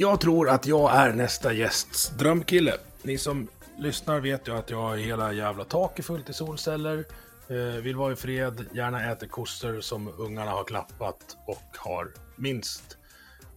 [0.00, 2.74] Jag tror att jag är nästa gästs drömkille.
[3.02, 7.04] Ni som lyssnar vet ju att jag har hela jävla taket fullt i solceller.
[7.48, 12.98] Eh, vill vara i fred, gärna äter kossor som ungarna har klappat och har minst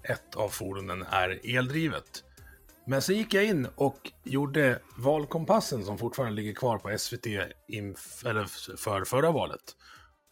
[0.04, 2.24] ett av fordonen är eldrivet.
[2.88, 7.26] Men så gick jag in och gjorde valkompassen som fortfarande ligger kvar på SVT
[7.70, 8.46] inf- eller
[8.78, 9.76] för förra valet.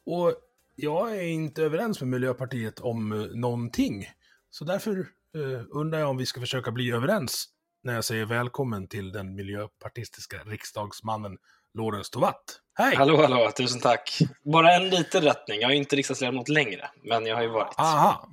[0.06, 0.34] Och
[0.76, 4.10] jag är inte överens med Miljöpartiet om eh, någonting.
[4.50, 7.46] Så därför eh, undrar jag om vi ska försöka bli överens
[7.84, 11.38] när jag säger välkommen till den miljöpartistiska riksdagsmannen
[11.74, 12.60] Lorentz Tovatt.
[12.78, 12.96] Hej!
[12.96, 14.20] Hallå, hallå, tusen tack.
[14.44, 15.62] Bara en liten rättning.
[15.62, 17.76] Jag är inte riksdagsledamot längre, men jag har ju varit.
[17.78, 18.30] Aha!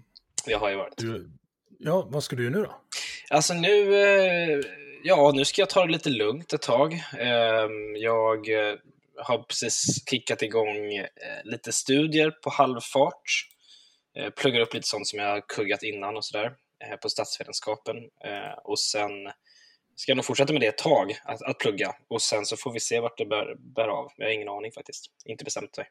[0.46, 0.96] Jag har ju varit.
[0.96, 1.30] Du,
[1.78, 2.80] ja, vad ska du göra nu då?
[3.30, 4.60] Alltså nu, eh,
[5.02, 6.92] ja, nu ska jag ta det lite lugnt ett tag.
[7.18, 8.74] Eh, jag eh,
[9.16, 11.06] har precis kickat igång eh,
[11.44, 13.22] lite studier på halvfart.
[14.36, 16.52] Pluggar upp lite sånt som jag har kuggat innan och sådär
[17.02, 17.96] på statsvetenskapen.
[17.96, 19.10] Eh, och sen
[19.96, 21.94] ska jag nog fortsätta med det ett tag, att, att plugga.
[22.08, 24.12] Och sen så får vi se vart det bär, bär av.
[24.16, 25.06] Jag har ingen aning faktiskt.
[25.24, 25.86] Inte bestämt mig.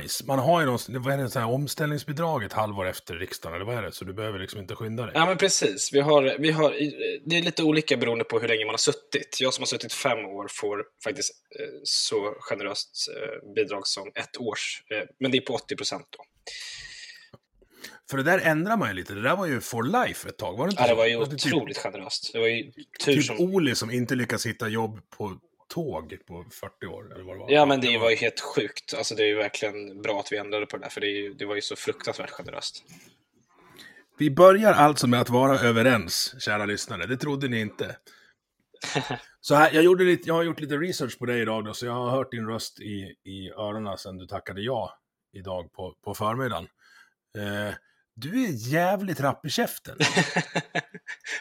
[0.00, 0.24] Nice.
[0.26, 3.64] Man har ju någon, vad är det, så här, omställningsbidrag ett halvår efter riksdagen, eller
[3.64, 3.92] vad är det?
[3.92, 5.12] Så du behöver liksom inte skynda dig.
[5.14, 5.90] Ja, men precis.
[5.92, 6.70] Vi har, vi har,
[7.26, 9.36] det är lite olika beroende på hur länge man har suttit.
[9.40, 14.36] Jag som har suttit fem år får faktiskt eh, så generöst eh, bidrag som ett
[14.36, 16.24] års, eh, men det är på 80 procent då.
[18.10, 19.14] För det där ändrar man ju lite.
[19.14, 20.96] Det där var ju for life ett tag, var det inte Ja, det så?
[20.96, 22.32] var ju Var det otroligt generöst.
[22.32, 22.72] Det var ju
[23.04, 23.36] tur Typ, som...
[23.36, 25.38] typ Oli som inte lyckas hitta jobb på
[25.68, 27.50] tåg på 40 år, eller vad det var.
[27.50, 28.94] Ja, men det var ju helt sjukt.
[28.94, 31.34] Alltså, det är ju verkligen bra att vi ändrade på det där, för det, ju,
[31.34, 32.84] det var ju så fruktansvärt generöst.
[34.18, 37.06] Vi börjar alltså med att vara överens, kära lyssnare.
[37.06, 37.96] Det trodde ni inte.
[39.40, 41.86] Så här, jag, gjorde lite, jag har gjort lite research på dig idag då, så
[41.86, 44.98] jag har hört din röst i, i öronen sedan du tackade ja
[45.32, 46.68] idag på, på förmiddagen.
[47.38, 47.74] Eh,
[48.20, 49.96] du är jävligt rapp i käften.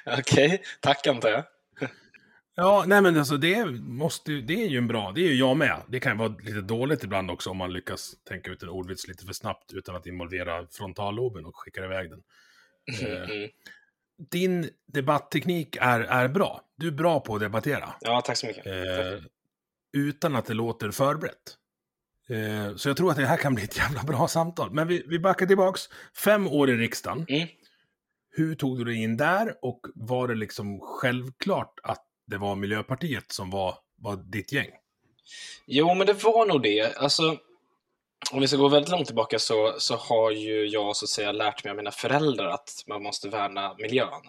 [0.19, 1.43] Okej, tack antar jag.
[2.55, 5.57] Ja, nej men alltså det, måste, det är ju en bra, det är ju jag
[5.57, 5.81] med.
[5.87, 9.07] Det kan ju vara lite dåligt ibland också om man lyckas tänka ut en ordvits
[9.07, 12.23] lite för snabbt utan att involvera frontalloben och skicka iväg den.
[13.01, 13.49] Eh, Mm.
[14.31, 16.61] din debattteknik är, är bra.
[16.75, 17.93] Du är bra på att debattera.
[18.01, 18.65] Ja, tack så mycket.
[18.65, 19.23] Eh,
[19.93, 21.57] utan att det låter förberett.
[22.29, 24.71] Eh, så jag tror att det här kan bli ett jävla bra samtal.
[24.71, 25.81] Men vi, vi backar tillbaks.
[26.23, 27.25] Fem år i riksdagen.
[27.29, 27.47] Mm.
[28.29, 33.31] Hur tog du dig in där och var det liksom självklart att det var Miljöpartiet
[33.31, 34.69] som var, var ditt gäng?
[35.65, 36.97] Jo, men det var nog det.
[36.97, 37.37] Alltså,
[38.31, 41.31] om vi ska gå väldigt långt tillbaka så, så har ju jag så att säga
[41.31, 44.21] lärt mig av mina föräldrar att man måste värna miljön.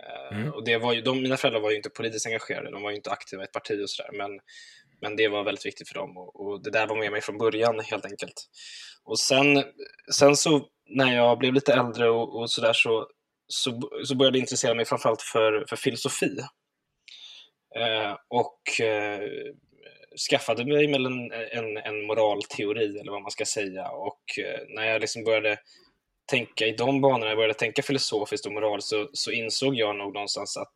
[0.00, 0.52] Eh, Mm.
[0.52, 2.96] Och det var ju, de, mina föräldrar var ju inte politiskt engagerade, de var ju
[2.96, 4.40] inte aktiva i ett parti och sådär, men,
[5.00, 7.38] men det var väldigt viktigt för dem och, och det där var med mig från
[7.38, 8.48] början helt enkelt.
[9.04, 9.64] Och sen,
[10.12, 13.08] sen så när jag blev lite äldre och, och sådär så,
[13.48, 16.36] så, så började jag intressera mig framförallt för, för filosofi.
[17.76, 19.20] Eh, och eh,
[20.30, 24.84] skaffade mig med en, en, en moralteori eller vad man ska säga och eh, när
[24.84, 25.58] jag liksom började
[26.26, 30.14] tänka i de banorna, jag började tänka filosofiskt och moral så, så insåg jag nog
[30.14, 30.74] någonstans att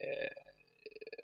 [0.00, 0.49] eh,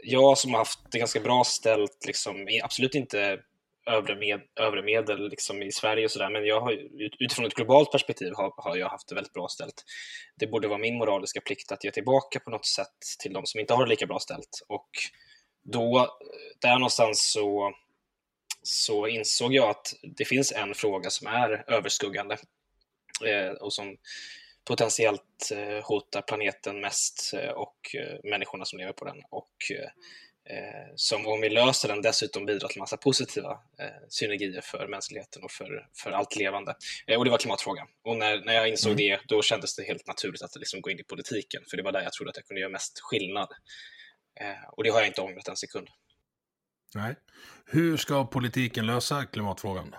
[0.03, 3.41] jag som har haft det ganska bra ställt, liksom, absolut inte
[3.87, 6.73] övre, med, övre medel liksom, i Sverige och sådär, men jag har,
[7.19, 9.85] utifrån ett globalt perspektiv har, har jag haft det väldigt bra ställt.
[10.37, 13.61] Det borde vara min moraliska plikt att ge tillbaka på något sätt till de som
[13.61, 14.63] inte har det lika bra ställt.
[14.69, 14.89] Och
[15.63, 16.19] då,
[16.61, 17.73] där någonstans så,
[18.63, 22.37] så insåg jag att det finns en fråga som är överskuggande
[23.27, 23.97] eh, och som
[24.67, 29.23] potentiellt eh, hotar planeten mest eh, och eh, människorna som lever på den.
[29.31, 29.53] Och
[30.97, 33.59] som om vi löser den dessutom bidrar till massa positiva
[34.09, 36.75] synergier för mänskligheten och för, för allt levande.
[37.19, 37.87] Och det var klimatfrågan.
[38.05, 38.97] Och när, när jag insåg mm.
[38.97, 41.93] det, då kändes det helt naturligt att liksom gå in i politiken, för det var
[41.93, 43.49] där jag trodde att jag kunde göra mest skillnad.
[44.73, 45.89] Och det har jag inte ångrat en sekund.
[46.95, 47.15] Nej.
[47.67, 49.95] Hur ska politiken lösa klimatfrågan?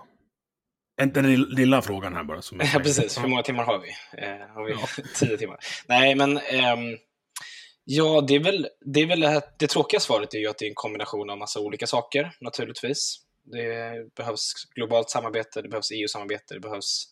[0.97, 2.41] Den lilla frågan här bara.
[2.41, 3.23] Som ja, precis.
[3.23, 3.89] Hur många timmar har vi?
[4.21, 5.03] Eh, har vi ja.
[5.15, 5.59] tio timmar?
[5.87, 6.97] Nej, men ehm,
[7.83, 10.57] ja, det är väl, det, är väl det, här, det tråkiga svaret är ju att
[10.57, 13.17] det är en kombination av massa olika saker, naturligtvis.
[13.43, 17.05] Det behövs globalt samarbete, det behövs EU-samarbete, det behövs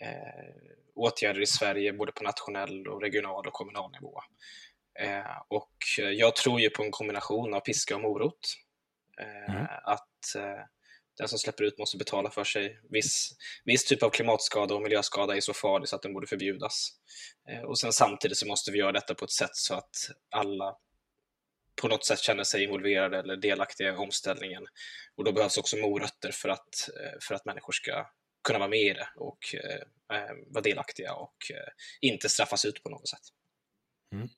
[0.00, 0.54] eh,
[0.94, 4.20] åtgärder i Sverige, både på nationell, och regional och kommunal nivå.
[5.00, 5.72] Eh, och
[6.14, 8.40] jag tror ju på en kombination av piska och morot.
[9.20, 9.66] Eh, mm.
[9.84, 10.64] Att eh,
[11.18, 12.80] den som släpper ut måste betala för sig.
[12.90, 13.30] Viss,
[13.64, 16.90] viss typ av klimatskada och miljöskada är så farlig så att den borde förbjudas.
[17.48, 20.76] Eh, och sen samtidigt så måste vi göra detta på ett sätt så att alla
[21.80, 24.66] på något sätt känner sig involverade eller delaktiga i omställningen.
[25.16, 28.06] Och då behövs också morötter för att, eh, för att människor ska
[28.44, 32.82] kunna vara med i det och eh, eh, vara delaktiga och eh, inte straffas ut
[32.82, 33.22] på något sätt.
[34.12, 34.28] Mm.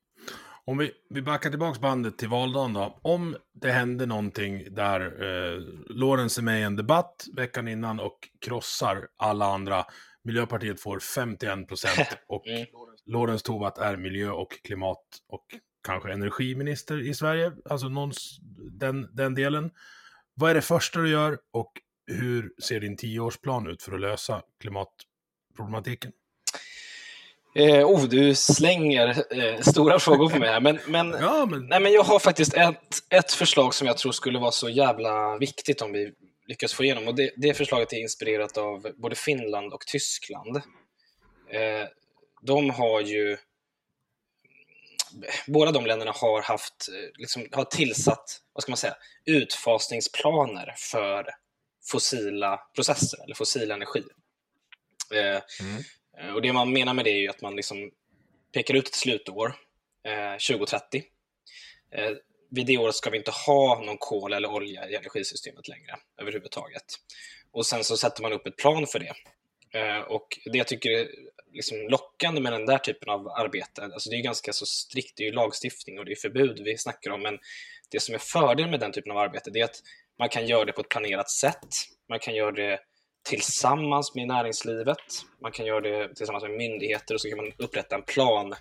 [0.71, 3.01] Om vi, vi backar tillbaka bandet till valdagen då.
[3.03, 8.19] Om det hände någonting där eh, Lorentz är med i en debatt veckan innan och
[8.41, 9.85] krossar alla andra.
[10.25, 12.67] Miljöpartiet får 51 procent och mm.
[13.07, 15.45] Lorentz Tovatt är miljö och klimat och
[15.87, 17.53] kanske energiminister i Sverige.
[17.65, 18.39] Alltså någons,
[18.73, 19.71] den, den delen.
[20.35, 21.73] Vad är det första du gör och
[22.07, 26.13] hur ser din tioårsplan ut för att lösa klimatproblematiken?
[27.55, 31.67] Eh, oh, du slänger eh, stora frågor på mig här, men, men, ja, men...
[31.67, 35.39] Nej, men jag har faktiskt ett, ett förslag som jag tror skulle vara så jävla
[35.39, 36.13] viktigt om vi
[36.47, 37.09] lyckas få igenom.
[37.09, 40.57] Och det, det förslaget är inspirerat av både Finland och Tyskland.
[41.51, 41.89] Eh,
[42.43, 43.37] de har ju...
[45.47, 48.95] Båda de länderna har haft, liksom, har tillsatt, vad ska man säga,
[49.25, 51.27] utfasningsplaner för
[51.91, 54.03] fossila processer eller fossil energi.
[55.15, 55.83] Eh, mm.
[56.19, 57.91] Eh, och det man menar med det är ju att man liksom
[58.53, 59.55] pekar ut ett slutår,
[60.05, 61.03] eh, 2030.
[61.93, 62.11] Eh,
[62.51, 66.85] vid det året ska vi inte ha någon kol eller olja i energisystemet längre överhuvudtaget.
[67.53, 69.15] Och sen så sätter man upp ett plan för det.
[69.79, 71.09] Eh, och det jag tycker är
[71.53, 75.23] liksom lockande med den där typen av arbete, alltså det är ganska så strikt, det
[75.23, 77.39] är ju lagstiftning och det är förbud vi snackar om, men
[77.91, 79.81] det som är fördelen med den typen av arbete, det är att
[80.19, 81.69] man kan göra det på ett planerat sätt.
[82.09, 82.81] Man kan göra det
[83.23, 84.97] tillsammans med näringslivet.
[85.43, 88.53] Man kan göra det tillsammans med myndigheter och så kan man upprätta en plan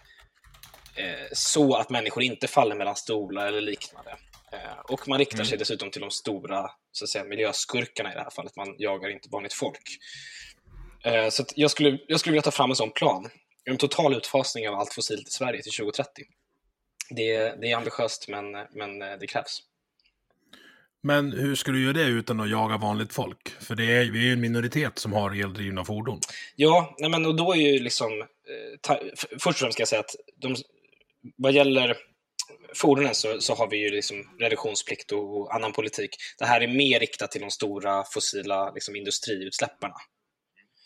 [0.96, 4.12] eh, så att människor inte faller mellan stolar eller liknande.
[4.52, 5.46] Eh, och man riktar mm.
[5.46, 8.56] sig dessutom till de stora så att säga, miljöskurkarna i det här fallet.
[8.56, 9.84] Man jagar inte vanligt folk.
[11.04, 13.30] Eh, så jag, skulle, jag skulle vilja ta fram en sån plan.
[13.66, 16.24] En total utfasning av allt fossilt i Sverige till 2030.
[17.10, 19.62] Det, det är ambitiöst, men, men det krävs.
[21.04, 23.50] Men hur ska du göra det utan att jaga vanligt folk?
[23.50, 26.20] För det är, vi är ju en minoritet som har eldrivna fordon.
[26.56, 28.22] Ja, nej men och då är ju liksom...
[28.22, 28.96] Eh,
[29.32, 30.56] först och främst ska jag säga att de,
[31.38, 31.98] vad gäller
[32.76, 36.10] fordonen så, så har vi ju liksom reduktionsplikt och annan politik.
[36.38, 39.96] Det här är mer riktat till de stora fossila liksom, industriutsläpparna.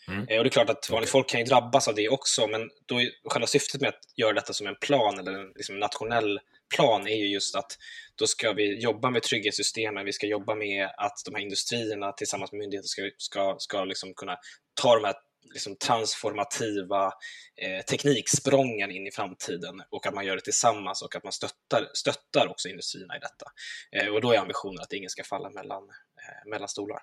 [0.08, 0.28] Mm.
[0.28, 2.70] Eh, och det är klart att vanligt folk kan ju drabbas av det också, men
[2.86, 6.40] då är själva syftet med att göra detta som en plan eller en liksom, nationell
[6.76, 7.78] plan är ju just att
[8.14, 12.52] då ska vi jobba med trygghetssystemen, vi ska jobba med att de här industrierna tillsammans
[12.52, 14.36] med myndigheter ska, ska, ska liksom kunna
[14.80, 15.14] ta de här
[15.52, 17.12] liksom transformativa
[17.56, 21.90] eh, tekniksprången in i framtiden och att man gör det tillsammans och att man stöttar,
[21.94, 23.46] stöttar också industrierna i detta.
[23.92, 27.02] Eh, och då är ambitionen att ingen ska falla mellan, eh, mellan stolar.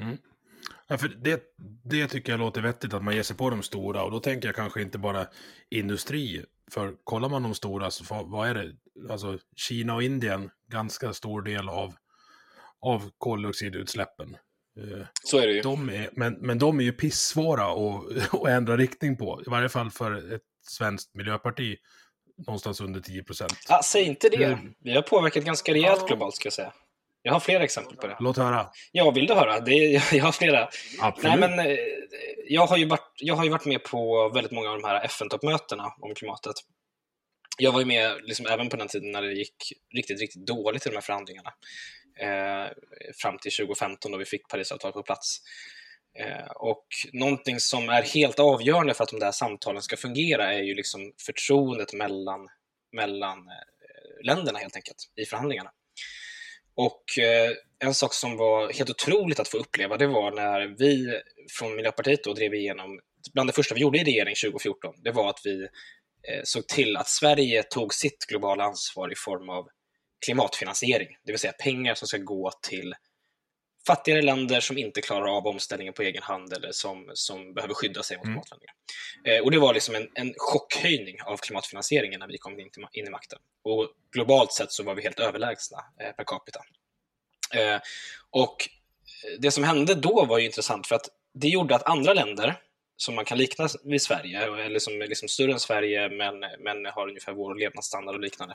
[0.00, 0.18] Mm.
[0.86, 1.42] Ja, för det,
[1.84, 4.48] det tycker jag låter vettigt att man ger sig på de stora och då tänker
[4.48, 5.26] jag kanske inte bara
[5.70, 6.44] industri.
[6.72, 8.72] För kollar man de stora så vad är det?
[9.12, 11.94] Alltså Kina och Indien, ganska stor del av,
[12.80, 14.36] av koldioxidutsläppen.
[14.78, 15.60] Eh, så är det ju.
[15.60, 19.42] De är, men, men de är ju pissvåra att, att ändra riktning på.
[19.46, 21.76] I varje fall för ett svenskt miljöparti.
[22.46, 23.54] Någonstans under 10 procent.
[23.68, 24.58] Ja, säg inte det.
[24.78, 26.72] Vi har påverkat ganska rejält globalt ska jag säga.
[27.22, 28.16] Jag har flera exempel på det.
[28.20, 28.70] Låt höra.
[28.92, 29.60] Ja, vill du höra?
[29.60, 30.68] Det är, jag har flera.
[31.00, 31.40] Absolut.
[31.40, 31.76] Nej, men, eh,
[32.48, 35.04] jag, har ju varit, jag har ju varit med på väldigt många av de här
[35.04, 36.54] FN-toppmötena om klimatet.
[37.58, 40.86] Jag var ju med liksom, även på den tiden när det gick riktigt, riktigt dåligt
[40.86, 41.52] i de här förhandlingarna.
[42.20, 42.70] Eh,
[43.22, 45.40] fram till 2015 då vi fick Parisavtalet på plats.
[46.18, 50.62] Eh, och någonting som är helt avgörande för att de där samtalen ska fungera är
[50.62, 52.48] ju liksom förtroendet mellan,
[52.92, 55.70] mellan eh, länderna helt enkelt i förhandlingarna.
[56.86, 61.20] Och eh, en sak som var helt otroligt att få uppleva, det var när vi
[61.58, 63.00] från Miljöpartiet då drev igenom,
[63.34, 66.96] bland det första vi gjorde i regering 2014, det var att vi eh, såg till
[66.96, 69.68] att Sverige tog sitt globala ansvar i form av
[70.24, 72.94] klimatfinansiering, det vill säga pengar som ska gå till
[73.90, 78.02] fattigare länder som inte klarar av omställningen på egen hand eller som, som behöver skydda
[78.02, 78.34] sig mot Mm.
[78.34, 78.74] klimatförändringar.
[79.24, 82.84] Eh, och det var liksom en, en chockhöjning av klimatfinansieringen när vi kom in, till,
[82.92, 83.38] in i makten.
[83.64, 86.60] Och globalt sett så var vi helt överlägsna eh, per capita.
[87.54, 87.80] Eh,
[88.30, 88.56] och
[89.38, 92.56] det som hände då var ju intressant för att det gjorde att andra länder
[92.96, 96.86] som man kan likna vid Sverige, eller som är liksom större än Sverige men, men
[96.86, 98.54] har ungefär vår levnadsstandard och liknande,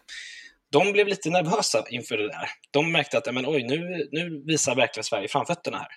[0.80, 2.50] de blev lite nervösa inför det där.
[2.72, 5.92] De märkte att men, oj, nu, nu visar verkligen Sverige framfötterna här.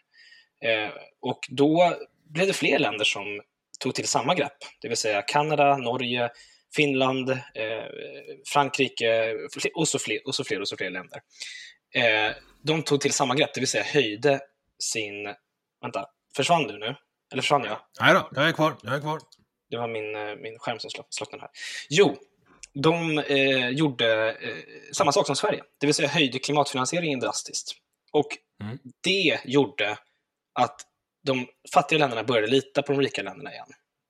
[0.71, 1.95] Eh, och då
[2.29, 3.41] blev det fler länder som
[3.81, 6.31] tog till samma grepp, det vill säga Kanada, Norge,
[6.75, 7.87] Finland, eh,
[8.53, 9.35] Frankrike
[9.75, 11.21] och så, fler, och så fler och så fler länder.
[11.95, 14.41] Eh, de tog till samma grepp, det vill säga höjde
[14.79, 15.35] sin...
[15.83, 16.07] Vänta,
[16.37, 16.95] försvann du nu?
[17.33, 17.79] Eller försvann jag?
[18.01, 18.77] Nej då, jag är kvar.
[18.83, 19.19] Jag är kvar.
[19.71, 21.51] Det var min, eh, min skärm som slocknade här.
[21.89, 22.17] Jo,
[22.83, 24.57] de eh, gjorde eh,
[24.93, 27.73] samma sak som Sverige, det vill säga höjde klimatfinansieringen drastiskt.
[28.13, 28.27] Och
[28.63, 28.79] Mm.
[29.05, 29.99] det gjorde
[30.61, 30.81] att
[31.27, 33.67] de fattiga länderna började lita på de rika länderna igen.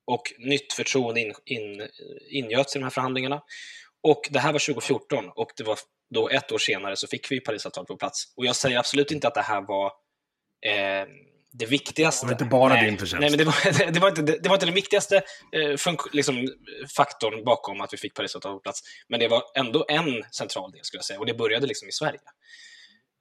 [0.07, 1.89] Och nytt förtroende in, in,
[2.31, 3.43] ingöts i de här förhandlingarna.
[4.03, 5.79] Och det här var 2014 och det var
[6.15, 8.33] då ett år senare så fick vi Parisavtalet på plats.
[8.37, 9.87] Och jag säger absolut inte att det här var
[10.67, 11.09] eh,
[11.53, 12.27] det viktigaste.
[12.27, 13.21] Det var inte bara nej, din förtjänst.
[13.21, 15.17] Nej, men det var, det var, inte, det var inte den viktigaste
[15.53, 16.49] eh, funk- liksom,
[16.97, 18.63] faktorn bakom att vi fick Parisavtalet.
[19.09, 21.19] Men det var ändå en central del, skulle jag säga.
[21.19, 22.21] Och det började liksom i Sverige.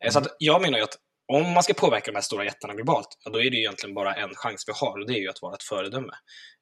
[0.03, 2.73] Eh, Så att jag menar ju att om man ska påverka de här stora jättarna
[2.73, 5.21] globalt, ja, då är det ju egentligen bara en chans vi har och det är
[5.21, 6.13] ju att vara ett föredöme.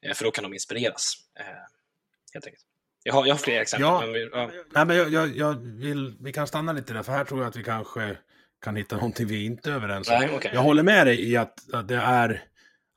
[0.06, 1.12] Eh, För då kan de inspireras.
[2.34, 2.64] Helt enkelt.
[3.02, 3.86] Jag har, jag har fler exempel.
[3.88, 4.00] Ja.
[4.00, 4.50] Men vi, ja.
[4.72, 7.48] Nej, men jag, jag, jag vill, vi kan stanna lite där, för här tror jag
[7.48, 8.16] att vi kanske
[8.64, 10.14] kan hitta någonting vi inte är överens om.
[10.20, 10.50] Nej, okej.
[10.54, 12.44] Jag håller med dig i att, att det är...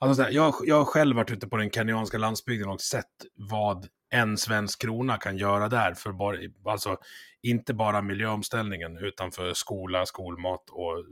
[0.01, 3.05] Alltså så här, jag, jag har själv varit ute på den kenyanska landsbygden och sett
[3.35, 5.93] vad en svensk krona kan göra där.
[5.93, 6.97] För bara, alltså,
[7.41, 11.05] inte bara miljöomställningen, utan för skola, skolmat och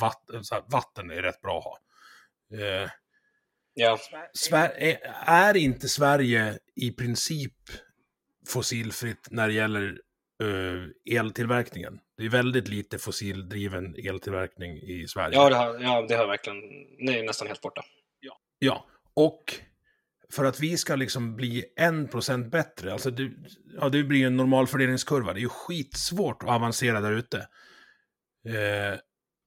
[0.00, 0.42] vatten.
[0.52, 1.78] Här, vatten är rätt bra att ha.
[2.66, 2.90] Eh,
[3.74, 3.98] Ja.
[4.34, 7.54] Sver- är, är inte Sverige i princip
[8.48, 10.00] fossilfritt när det gäller
[10.42, 12.00] eh, eltillverkningen?
[12.20, 15.36] Det är väldigt lite fossildriven eltillverkning i Sverige.
[15.36, 16.60] Ja, det har, ja, det har verkligen...
[17.06, 17.82] Det är nästan helt borta.
[18.58, 19.54] Ja, och
[20.32, 23.30] för att vi ska liksom bli en procent bättre, alltså det,
[23.80, 27.38] ja, det blir ju en normalfördelningskurva, det är ju skitsvårt att avancera där ute.
[28.46, 28.98] Eh,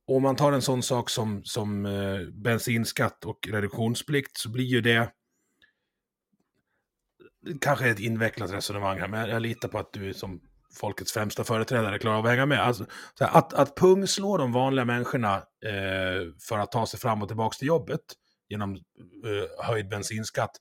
[0.08, 4.82] om man tar en sån sak som, som eh, bensinskatt och reduktionsplikt så blir ju
[4.82, 5.12] det
[7.62, 10.42] kanske ett invecklat resonemang här, men jag litar på att du som
[10.76, 12.60] folkets främsta företrädare klarar av att hänga med.
[12.60, 12.86] Alltså,
[13.18, 17.28] så här, att, att pungslå de vanliga människorna eh, för att ta sig fram och
[17.28, 18.02] tillbaka till jobbet
[18.50, 20.52] genom eh, höjd bensinskatt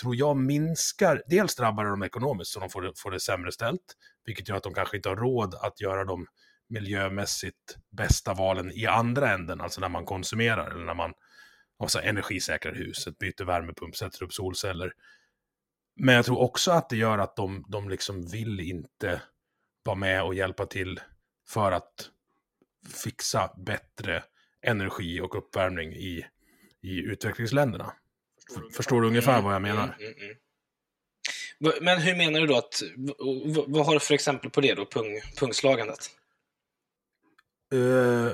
[0.00, 3.52] tror jag minskar, dels drabbar det dem ekonomiskt så de får, det- får det sämre
[3.52, 3.94] ställt,
[4.24, 6.26] vilket gör att de kanske inte har råd att göra de
[6.68, 11.12] miljömässigt bästa valen i andra änden, alltså när man konsumerar eller när man
[11.78, 14.92] alltså, energisäkrar huset, byter värmepump, sätter upp solceller.
[16.00, 19.22] Men jag tror också att det gör att de, de liksom vill inte
[19.88, 21.00] vara med och hjälpa till
[21.48, 22.10] för att
[23.04, 24.24] fixa bättre
[24.62, 26.26] energi och uppvärmning i,
[26.82, 27.92] i utvecklingsländerna.
[28.56, 29.96] F- Förstår du ungefär vad jag menar?
[30.00, 31.84] Mm, mm, mm.
[31.84, 32.82] Men hur menar du då att...
[33.66, 36.10] Vad har du för exempel på det då, pung, pungslagandet?
[37.72, 38.32] Eh,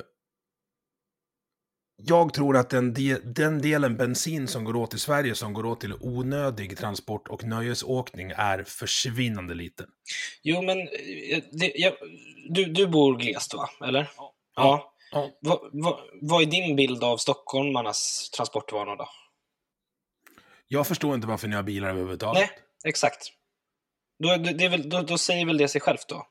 [1.97, 5.67] jag tror att den, de, den delen bensin som går åt i Sverige som går
[5.67, 9.87] åt till onödig transport och nöjesåkning är försvinnande liten.
[10.43, 11.93] Jo, men eh, det, jag,
[12.49, 13.71] du, du bor glest, va?
[13.85, 14.11] Eller?
[14.17, 14.35] Ja.
[14.57, 14.91] Ja.
[15.41, 19.09] Va, va, vad är din bild av stockholmarnas transportvanor då?
[20.69, 22.41] Jag förstår inte varför ni har bilar överhuvudtaget.
[22.41, 22.51] Nej,
[22.85, 23.29] exakt.
[24.19, 26.27] Då, det, väl, då, då säger väl det sig självt då?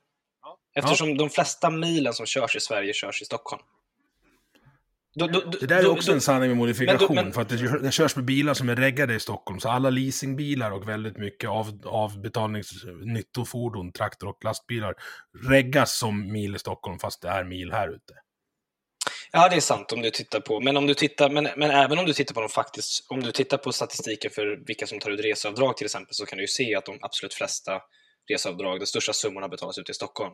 [0.75, 3.63] Eftersom de flesta milen som körs i Sverige körs i Stockholm.
[5.15, 7.79] Då, då, Det där är också då- en sanning med modifikation, men- för att det,
[7.79, 11.50] det körs med bilar som är reggade i Stockholm, så alla leasingbilar och väldigt mycket
[11.50, 14.93] av, avbetalningsnyttofordon, traktor och lastbilar
[15.50, 18.13] reggas som mil i Stockholm, fast det är mil här ute.
[19.32, 22.00] Ja, det är sant om du tittar på, men om du tittar, men, men även
[22.00, 25.12] om du tittar på de faktiskt, om du tittar på statistiken för vilka som tar
[25.12, 27.82] ut reseavdrag till exempel, så kan du ju se att de absolut flesta
[28.32, 30.34] reseavdrag, de största summorna betalas ut i Stockholm.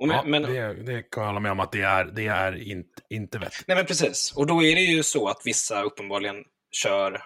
[0.00, 2.62] Men, Ja, men, det, det kan jag hålla med om att det är, det är
[2.70, 3.64] inte, inte vettigt.
[3.68, 7.22] nej men precis, och då är det ju så att vissa uppenbarligen kör,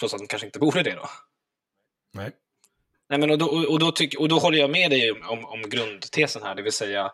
[0.00, 1.08] trots att de kanske inte borde det då.
[2.14, 2.30] Nej.
[3.10, 5.62] Nej, men och, då, och, då tyck, och då håller jag med dig om, om
[5.62, 7.12] grundtesen här, det vill säga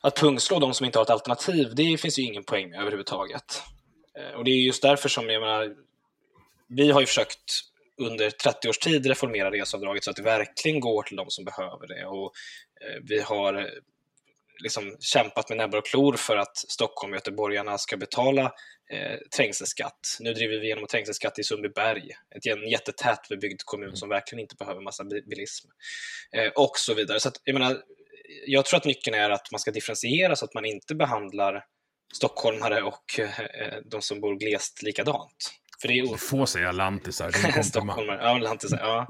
[0.00, 3.62] att pungslå de som inte har ett alternativ, det finns ju ingen poäng med överhuvudtaget.
[4.18, 5.74] Eh, Och det är just därför som, jag menar,
[6.68, 7.52] vi har ju försökt
[7.98, 11.86] under 30 års tid reformera reseavdraget så att det verkligen går till de som behöver
[11.86, 12.06] det.
[12.06, 12.32] Och
[12.80, 13.66] eh, vi har eh,
[14.62, 18.52] liksom kämpat med näbbar och klor för att Stockholm och göteborgarna ska betala
[18.92, 20.16] eh, trängselskatt.
[20.20, 24.56] Nu driver vi igenom trängselskatt i Sundbyberg, ett, en jättetät bebyggd kommun som verkligen inte
[24.56, 25.68] behöver massa bilism.
[26.32, 27.20] Eh, och så vidare.
[27.20, 27.82] Så att, jag, menar,
[28.46, 31.64] jag tror att nyckeln är att man ska differentiera så att man inte behandlar
[32.14, 35.52] stockholmare och eh, eh de som bor glest likadant.
[35.80, 36.06] För det är...
[36.12, 39.06] Du får säga lantisar, det är Stockholmare, ja, lantisar, ja.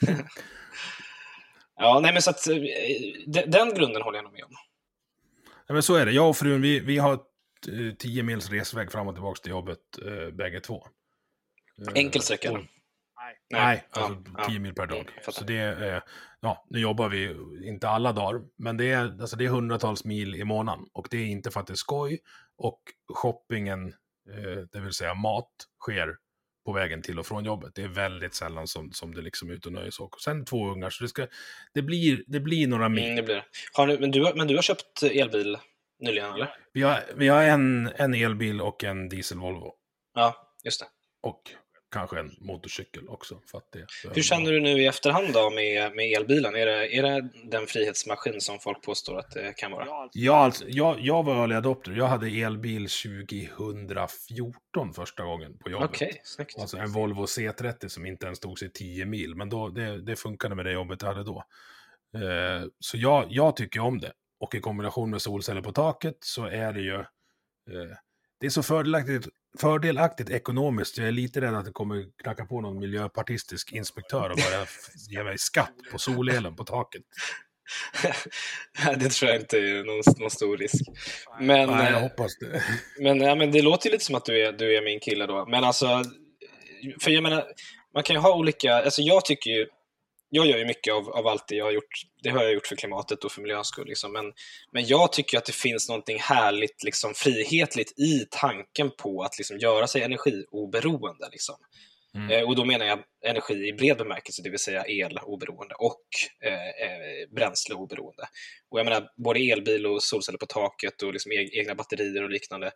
[1.76, 2.56] ja, nej men så att eh,
[3.46, 4.50] den grunden håller jag nog med om.
[5.66, 6.12] Ja, men så är det.
[6.12, 7.20] Jag och frun, vi, vi har
[7.98, 10.86] tio mils resväg fram och tillbaka till jobbet äh, bägge två.
[11.94, 12.52] Enkel sträcka?
[12.52, 12.66] Nej,
[13.50, 15.10] nej alltså ja, tio mil per dag.
[15.28, 16.02] Så det är,
[16.40, 20.34] ja, nu jobbar vi inte alla dagar, men det är, alltså det är hundratals mil
[20.34, 20.86] i månaden.
[20.92, 22.18] Och det är inte för att det är skoj.
[22.56, 22.80] Och
[23.14, 23.94] shoppingen, eh,
[24.72, 26.16] det vill säga mat, sker
[26.64, 27.74] på vägen till och från jobbet.
[27.74, 30.20] Det är väldigt sällan som, som det liksom är ute och nöjesåker.
[30.20, 31.26] Sen två ungar, så det, ska,
[31.74, 33.04] det, blir, det blir några mil.
[33.04, 33.44] Mm, det blir.
[33.72, 35.58] Har du, men, du, men du har köpt elbil
[36.00, 36.54] nyligen, eller?
[36.72, 39.74] Vi har, vi har en, en elbil och en diesel Volvo.
[40.14, 40.86] Ja, just det.
[41.22, 41.42] Och
[41.90, 43.40] kanske en motorcykel också.
[43.46, 46.56] För att det Hur känner du nu i efterhand då med, med elbilen?
[46.56, 50.08] Är det, är det den frihetsmaskin som folk påstår att det kan vara?
[50.12, 51.92] Ja, alltså, jag, jag var early adopter.
[51.92, 55.90] Jag hade elbil 2014 första gången på jobbet.
[55.90, 56.58] Okej, okay, snyggt.
[56.58, 59.34] Alltså en Volvo C30 som inte ens tog sig 10 mil.
[59.34, 61.44] Men då, det, det funkade med det jobbet jag hade då.
[62.14, 64.12] Eh, så jag, jag tycker om det.
[64.40, 66.94] Och i kombination med solceller på taket så är det ju...
[66.94, 67.96] Eh,
[68.40, 69.28] det är så fördelaktigt
[69.58, 70.98] fördelaktigt ekonomiskt.
[70.98, 74.66] Jag är lite rädd att det kommer knacka på någon miljöpartistisk inspektör och börja
[75.08, 77.02] ge mig skatt på solelen på taket.
[78.96, 80.84] det tror jag inte är någon, någon stor risk.
[81.40, 82.62] Men, Nej, jag eh, hoppas det.
[83.02, 85.46] Men, ja, men det låter lite som att du är, du är min kille då.
[85.46, 86.02] Men alltså,
[87.00, 87.44] för jag menar,
[87.94, 89.66] man kan ju ha olika, alltså jag tycker ju,
[90.30, 92.02] jag gör ju mycket av, av allt det jag har gjort.
[92.22, 93.88] Det har jag gjort för klimatet och för miljöns skull.
[93.88, 94.12] Liksom.
[94.12, 94.32] Men,
[94.72, 99.58] men jag tycker att det finns något härligt, liksom, frihetligt i tanken på att liksom,
[99.58, 101.28] göra sig energioberoende.
[101.32, 101.56] Liksom.
[102.14, 102.30] Mm.
[102.30, 106.02] Eh, och då menar jag energi i bred bemärkelse, det vill säga eloberoende och
[106.44, 108.22] eh, eh, bränsleoberoende.
[108.70, 112.70] Och jag menar, både elbil och solceller på taket och liksom egna batterier och liknande.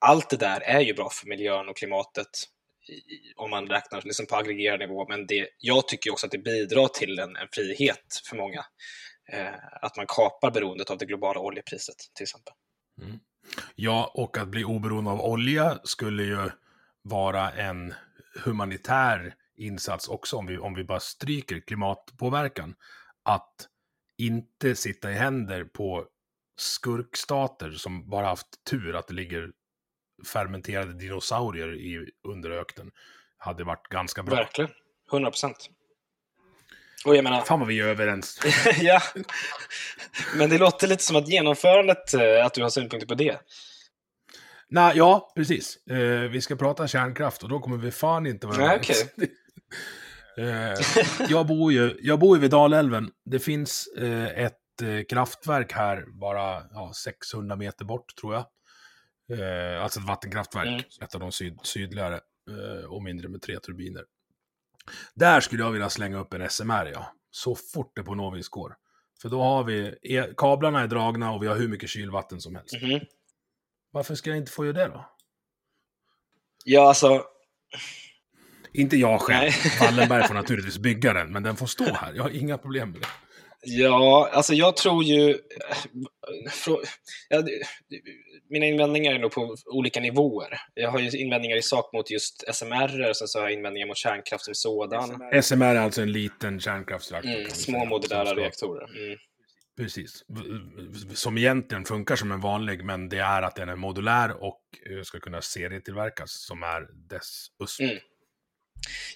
[0.00, 2.28] Allt det där är ju bra för miljön och klimatet
[3.36, 6.88] om man räknar liksom på aggregerad nivå, men det, jag tycker också att det bidrar
[6.88, 8.64] till en, en frihet för många.
[9.32, 12.54] Eh, att man kapar beroendet av det globala oljepriset till exempel.
[13.02, 13.18] Mm.
[13.74, 16.50] Ja, och att bli oberoende av olja skulle ju
[17.02, 17.94] vara en
[18.44, 22.74] humanitär insats också om vi, om vi bara stryker klimatpåverkan.
[23.22, 23.68] Att
[24.18, 26.06] inte sitta i händer på
[26.56, 29.52] skurkstater som bara haft tur att det ligger
[30.32, 32.90] fermenterade dinosaurier i underöknen
[33.38, 34.36] hade varit ganska bra.
[34.36, 34.70] Verkligen,
[35.12, 35.70] 100 procent.
[37.04, 37.40] Och jag menar...
[37.40, 38.40] Fan vad vi är överens.
[38.80, 39.02] ja,
[40.36, 43.38] men det låter lite som att genomförandet, eh, att du har synpunkter på det.
[44.68, 45.86] Nej, ja, precis.
[45.86, 49.04] Eh, vi ska prata kärnkraft och då kommer vi fan inte vara överens.
[49.16, 49.28] Okay.
[50.46, 53.10] eh, jag, bor ju, jag bor ju vid Dalälven.
[53.24, 58.46] Det finns eh, ett eh, kraftverk här, bara ja, 600 meter bort tror jag.
[59.32, 60.84] Eh, alltså ett vattenkraftverk, mm.
[61.00, 64.04] ett av de syd sydligare eh, och mindre med tre turbiner.
[65.14, 67.12] Där skulle jag vilja slänga upp en SMR, ja.
[67.30, 68.76] Så fort det på något vis går.
[69.22, 72.54] För då har vi, e kablarna är dragna och vi har hur mycket kylvatten som
[72.54, 72.74] helst.
[72.74, 73.00] Mm.
[73.90, 75.10] Varför ska jag inte få göra det då?
[76.64, 77.24] Ja, alltså...
[78.72, 79.52] Inte jag själv.
[79.80, 82.12] Wallenberg får naturligtvis bygga den, men den får stå här.
[82.14, 83.06] Jag har inga problem med det.
[83.64, 85.38] Ja, alltså jag tror ju...
[87.28, 87.44] Ja,
[88.50, 90.58] mina invändningar är nog på olika nivåer.
[90.74, 93.86] Jag har ju invändningar i sak mot just SMR och sen så har jag invändningar
[93.86, 95.42] mot kärnkraft som sådan.
[95.42, 97.30] SMR är alltså en liten kärnkraftsreaktor?
[97.30, 99.06] Mm, små modulära reaktorer.
[99.06, 99.18] Mm.
[99.76, 100.24] Precis.
[101.14, 105.02] Som egentligen funkar som en vanlig, men det är att den är modulär och eh,
[105.02, 107.80] ska kunna serietillverkas, som är dess USP.
[107.80, 107.98] Mm.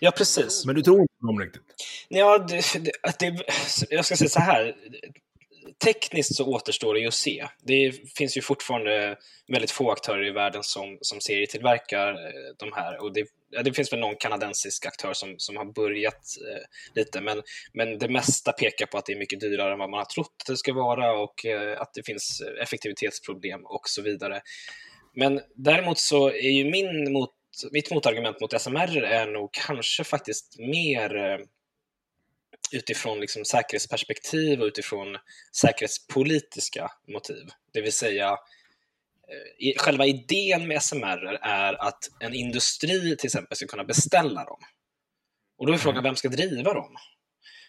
[0.00, 0.66] Ja, precis.
[0.66, 1.74] Men du tror inte på dem riktigt?
[2.08, 2.62] Ja, det,
[3.18, 3.44] det,
[3.90, 4.74] jag ska säga så här.
[5.84, 7.46] Tekniskt så återstår det ju att se.
[7.62, 9.16] Det finns ju fortfarande
[9.52, 13.02] väldigt få aktörer i världen som, som serietillverkar eh, de här.
[13.02, 13.26] Och det,
[13.64, 16.14] det finns väl någon kanadensisk aktör som, som har börjat
[16.50, 17.42] eh, lite, men,
[17.72, 20.36] men det mesta pekar på att det är mycket dyrare än vad man har trott
[20.40, 24.40] att det ska vara och eh, att det finns effektivitetsproblem och så vidare.
[25.14, 27.30] Men däremot så är ju min mot
[27.72, 31.38] mitt motargument mot SMR är nog kanske faktiskt mer eh,
[32.72, 35.16] utifrån liksom säkerhetsperspektiv och utifrån
[35.56, 37.48] säkerhetspolitiska motiv.
[37.72, 43.66] Det vill säga, eh, själva idén med SMR är att en industri till exempel ska
[43.66, 44.60] kunna beställa dem.
[45.58, 46.04] Och då är frågan, mm.
[46.04, 46.96] vem ska driva dem?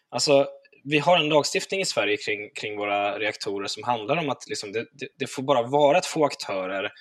[0.09, 0.47] Alltså,
[0.83, 4.71] vi har en lagstiftning i Sverige kring, kring våra reaktorer som handlar om att liksom
[4.71, 6.91] det, det, det, får bara vara ett få aktörer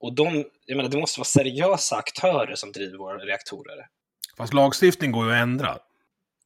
[0.00, 3.86] och de, jag menar, det måste vara seriösa aktörer som driver våra reaktorer.
[4.36, 5.78] Fast lagstiftning går ju att ändra.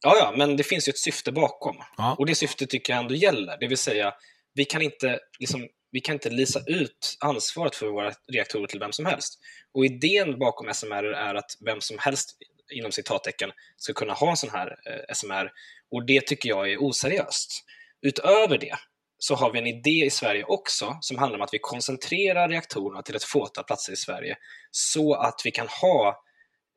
[0.01, 1.77] Ja, ja, men det finns ju ett syfte bakom.
[1.97, 2.15] Ja.
[2.19, 3.57] Och det syftet tycker jag ändå gäller.
[3.59, 4.13] Det vill säga,
[4.53, 8.91] vi kan inte, liksom, vi kan inte lisa ut ansvaret för våra reaktorer till vem
[8.91, 9.39] som helst.
[9.73, 12.37] Och idén bakom SMR är att vem som helst,
[12.73, 15.51] inom citattecken, ska kunna ha en sån här eh, SMR.
[15.91, 17.63] Och det tycker jag är oseriöst.
[18.01, 18.75] Utöver det
[19.17, 23.01] så har vi en idé i Sverige också som handlar om att vi koncentrerar reaktorerna
[23.01, 24.37] till ett fåtal platser i Sverige
[24.71, 26.23] så att vi kan ha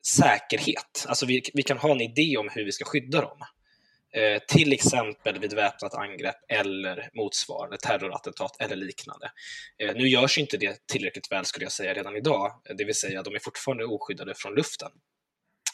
[0.06, 1.04] säkerhet.
[1.06, 3.38] Alltså vi, vi kan ha en idé om hur vi ska skydda dem.
[4.14, 9.32] Eh, till exempel vid väpnat angrepp eller motsvarande terrorattentat eller liknande.
[9.78, 13.22] Eh, nu görs inte det tillräckligt väl skulle jag säga redan idag, det vill säga
[13.22, 14.90] de är fortfarande oskyddade från luften.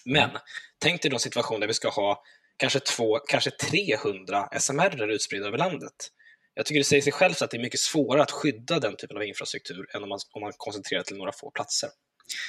[0.04, 0.30] Men
[0.78, 2.22] tänk dig då en situation där vi ska ha
[2.56, 6.08] kanske, två, kanske 300 SMR utspridda över landet.
[6.54, 9.16] Jag tycker det säger sig självt att det är mycket svårare att skydda den typen
[9.16, 11.90] av infrastruktur än om man, om man koncentrerar till några få platser.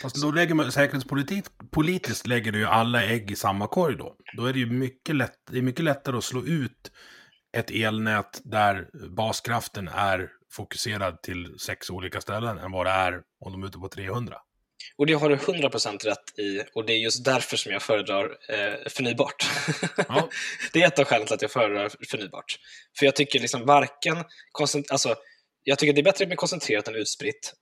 [0.02, 4.16] Fast då lägger man säkerhetspolitiskt lägger du ju alla ägg i samma korg då.
[4.38, 6.92] Då är det ju mycket, lätt, det är mycket lättare att slå ut
[7.58, 13.52] ett elnät där baskraften är fokuserad till sex olika ställen än vad det är om
[13.52, 14.38] de är ute på 300.
[14.98, 18.26] Och det har du 100% rätt i och det är just därför som jag föredrar
[18.50, 19.50] eh, förnybart.
[20.08, 20.30] Ja.
[20.74, 22.60] det är ett av skälen till att jag föredrar förnybart.
[23.00, 24.24] För jag tycker liksom varken,
[24.90, 25.16] alltså,
[25.64, 27.54] jag tycker det är bättre med koncentrerat än utspritt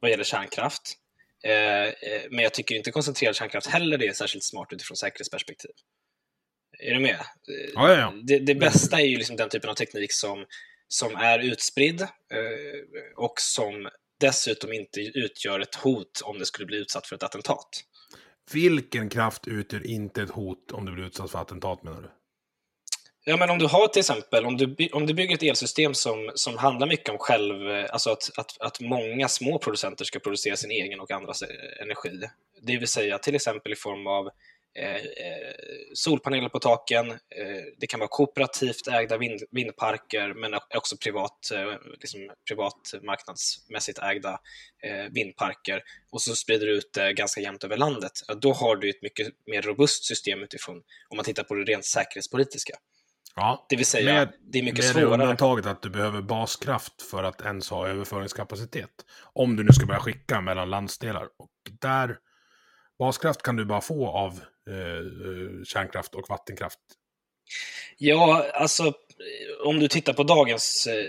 [0.00, 0.96] vad gäller kärnkraft.
[1.44, 5.70] Eh, eh, men jag tycker inte koncentrerad kärnkraft heller det är särskilt smart utifrån säkerhetsperspektiv.
[6.78, 7.20] Är du med?
[7.74, 8.14] Ja, ja, ja.
[8.22, 10.46] Det, det, bästa är ju liksom den typen av teknik som,
[10.88, 12.08] som är utspridd eh,
[13.16, 13.88] och som
[14.20, 17.84] dessutom inte utgör ett hot om det skulle bli utsatt för ett attentat.
[18.52, 22.10] Vilken kraft utgör inte ett hot om det blir utsatt för attentat menar du?
[23.24, 26.30] Ja, men om du har till exempel, om du, om du bygger ett elsystem som,
[26.34, 30.56] som handlar mycket om själv, eh, alltså att, att, att många små producenter ska producera
[30.56, 32.20] sin egen och andras eh, energi.
[32.62, 34.30] Det vill säga till exempel i form av
[34.78, 35.54] eh, eh,
[35.94, 37.16] solpaneler på taken, eh,
[37.78, 44.40] det kan vara kooperativt ägda vind, vindparker men också privat, eh, liksom privat marknadsmässigt ägda
[44.82, 48.12] eh, vindparker och så sprider du ut det ganska jämnt över landet.
[48.28, 51.64] Ja, då har du ett mycket mer robust system utifrån om man tittar på det
[51.64, 52.74] rent säkerhetspolitiska.
[53.36, 55.08] Ja, det vill säga, med, det är mycket med svårare.
[55.08, 58.90] Med undantaget att du behöver baskraft för att ens ha överföringskapacitet.
[59.32, 61.24] Om du nu ska börja skicka mellan landsdelar.
[61.24, 62.16] Och där,
[62.98, 64.32] baskraft kan du bara få av
[64.68, 66.78] eh, kärnkraft och vattenkraft.
[67.98, 68.92] Ja, alltså
[69.64, 71.04] om du tittar på dagens, eh,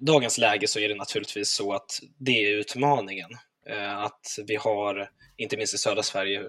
[0.00, 3.30] dagens läge så är det naturligtvis så att det är utmaningen.
[3.68, 6.42] Eh, att vi har, inte minst i södra Sverige,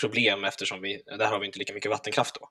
[0.00, 2.48] problem eftersom vi, där har vi inte lika mycket vattenkraft då.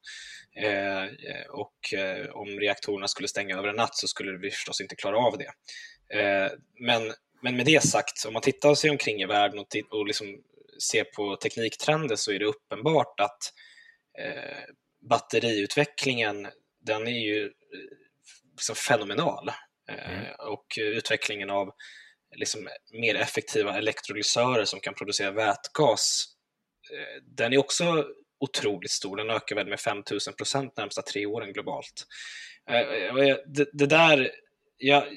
[0.62, 1.06] Eh,
[1.50, 5.18] och eh, om reaktorerna skulle stänga över en natt så skulle vi förstås inte klara
[5.18, 5.52] av det.
[6.20, 10.08] Eh, men, men med det sagt, om man tittar sig omkring i världen och, och
[10.08, 10.28] liksom
[10.90, 13.54] ser på tekniktrender så är det uppenbart att
[14.20, 14.74] eh,
[15.10, 16.48] batteriutvecklingen,
[16.86, 17.52] den är ju
[18.52, 19.52] liksom fenomenal.
[19.90, 20.26] Mm.
[20.40, 21.72] och utvecklingen av
[22.36, 26.33] liksom mer effektiva elektrolysörer som kan producera vätgas Eh,
[26.94, 28.08] Eh, den är också
[28.40, 29.18] otroligt stor.
[29.18, 32.08] Den ökar väl med 5000 procent närmsta tre åren globalt.
[32.70, 34.32] Eh, det, det där,
[34.78, 35.08] ja,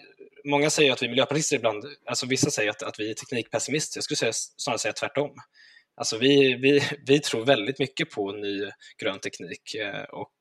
[0.44, 3.98] många säger att vi miljöpartister ibland, alltså vissa säger att, att vi är teknikpessimister.
[3.98, 5.30] Jag skulle säga, snarare säga tvärtom.
[5.96, 8.70] Alltså vi, vi, vi tror väldigt mycket på ny
[9.02, 10.34] grön teknik eh, och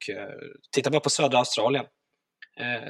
[0.71, 1.85] titta bara på södra Australien.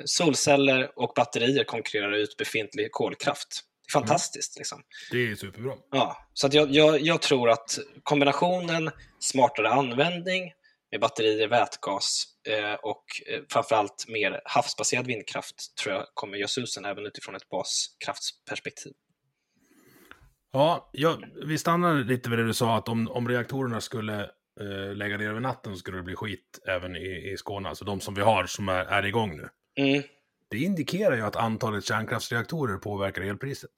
[0.05, 3.61] Solceller och batterier konkurrerar ut befintlig kolkraft.
[3.87, 4.07] Det är mm.
[4.07, 4.57] fantastiskt.
[4.57, 4.61] Mm.
[4.61, 4.81] Liksom.
[5.11, 5.73] Det är superbra.
[5.91, 10.51] Ja, så jag, jag, jag, tror att kombinationen smartare användning
[10.91, 16.85] med batterier, vätgas eh, och eh, framförallt mer havsbaserad vindkraft tror jag kommer göra susen
[16.85, 18.93] även utifrån ett baskraftsperspektiv.
[20.51, 24.21] Ja, ja, vi stannar lite vid det du sa att om, om reaktorerna skulle
[24.61, 27.85] eh, lägga ner över natten så skulle det bli skit även i, i Skåne, alltså
[27.85, 29.49] de som vi har som är, är igång nu.
[29.83, 30.03] Mm.
[30.49, 33.71] Det indikerar ju att antalet kärnkraftsreaktorer påverkar elpriset.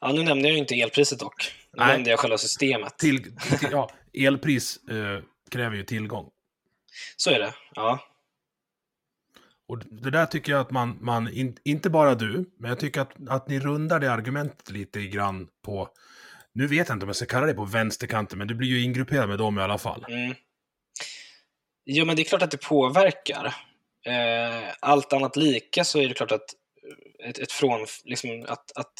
[0.00, 1.54] Ja, nu nämnde jag inte elpriset dock.
[1.72, 1.92] Nu Nej.
[1.92, 2.98] nämnde jag själva systemet.
[2.98, 3.38] Till, till,
[3.70, 6.30] ja, elpris eh, kräver ju tillgång.
[7.16, 8.00] Så är det, ja.
[9.68, 13.00] Och det där tycker jag att man, man in, inte bara du, men jag tycker
[13.00, 15.88] att, att ni rundar det argumentet lite grann på,
[16.52, 18.82] nu vet jag inte om jag ska kalla det på vänsterkanten, men du blir ju
[18.82, 20.04] ingrupperad med dem i alla fall.
[20.08, 20.34] Mm.
[21.84, 23.54] Jo, men det är klart att det påverkar.
[24.04, 26.54] Eh, allt annat lika så är det klart att
[27.24, 28.92] ett, ett från, liksom att, att,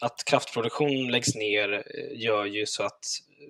[0.00, 3.00] att kraftproduktion läggs ner eh, gör ju så att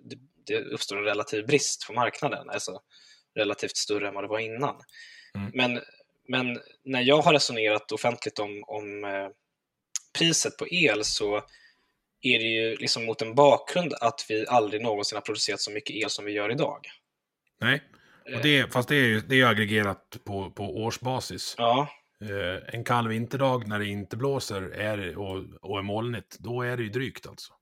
[0.03, 2.81] det, det uppstår en relativ brist på marknaden, alltså
[3.35, 4.77] relativt större än vad det var innan.
[5.35, 5.51] Mm.
[5.55, 5.81] Men,
[6.29, 9.29] men när jag har resonerat offentligt om, om eh,
[10.19, 11.37] priset på el så
[12.23, 15.97] är det ju liksom mot en bakgrund att vi aldrig någonsin har producerat så mycket
[15.97, 16.87] el som vi gör idag.
[17.61, 17.83] Nej,
[18.37, 21.55] och det, fast det är ju det är aggregerat på, på årsbasis.
[21.59, 21.89] Ja,
[22.23, 26.77] Eh, en kall vinterdag när det inte blåser är, och, och är molnigt, då är
[26.77, 27.53] det ju drygt alltså.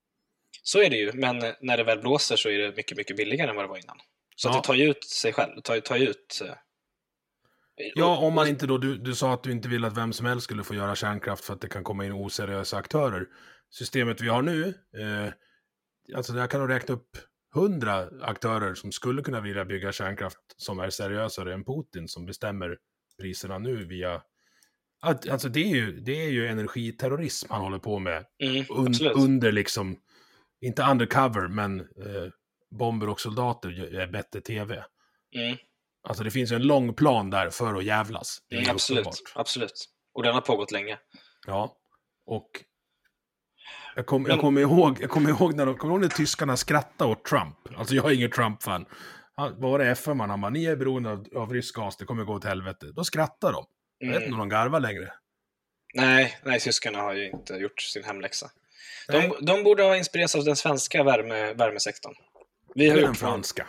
[0.62, 3.50] så är det ju, men när det väl blåser så är det mycket, mycket billigare
[3.50, 3.96] än vad det var innan.
[4.37, 4.57] Så Ja.
[4.57, 6.40] att det tar ju ut sig själv, tar, tar ut...
[6.44, 6.54] eh,
[7.94, 10.26] Ja, om man inte då, du, du sa att du inte vill att vem som
[10.26, 13.26] helst skulle få göra kärnkraft för att det kan komma in oseriösa aktörer.
[13.70, 15.33] Systemet vi har nu, eh,
[16.16, 17.16] alltså jag kan nog räkna upp
[17.54, 22.78] hundra aktörer som skulle kunna vilja bygga kärnkraft som är seriösare än Putin som bestämmer
[23.20, 24.22] priserna nu via...
[25.00, 28.24] Att, alltså det är, ju, det är ju energiterrorism han håller på med.
[28.42, 29.96] Mm, Un, under liksom,
[30.61, 32.30] inte undercover, men eh,
[32.70, 34.84] bomber och soldater är bättre tv.
[35.37, 35.56] Mm,
[36.02, 38.38] Alltså det finns ju en lång plan där för att jävlas.
[38.48, 39.32] Det är mm, absolut, uppenbart.
[39.34, 39.88] absolut.
[40.14, 40.98] Och den har pågått länge.
[41.46, 41.76] Ja.
[42.26, 42.50] Och
[43.98, 47.11] jag, kom, jag, kommer ihåg, jag kommer ihåg när, de, kommer ihåg när tyskarna skrattade
[47.11, 47.56] åt Trump.
[47.76, 48.87] Alltså jag är ingen Trump-fan.
[49.37, 52.24] Vad var det FM han bara, ni är beroende av, av rysk gas, det kommer
[52.24, 52.87] gå åt helvete.
[52.96, 53.64] Då skrattar de.
[53.98, 54.40] Jag vet inte Mm.
[54.40, 55.12] om de garvar längre.
[55.94, 58.50] Nej, nej, tyskarna har ju inte gjort sin hemläxa.
[59.08, 62.14] De, de borde ha inspirerats av den svenska värme, värmesektorn.
[62.74, 63.66] Vi har Eller den franska.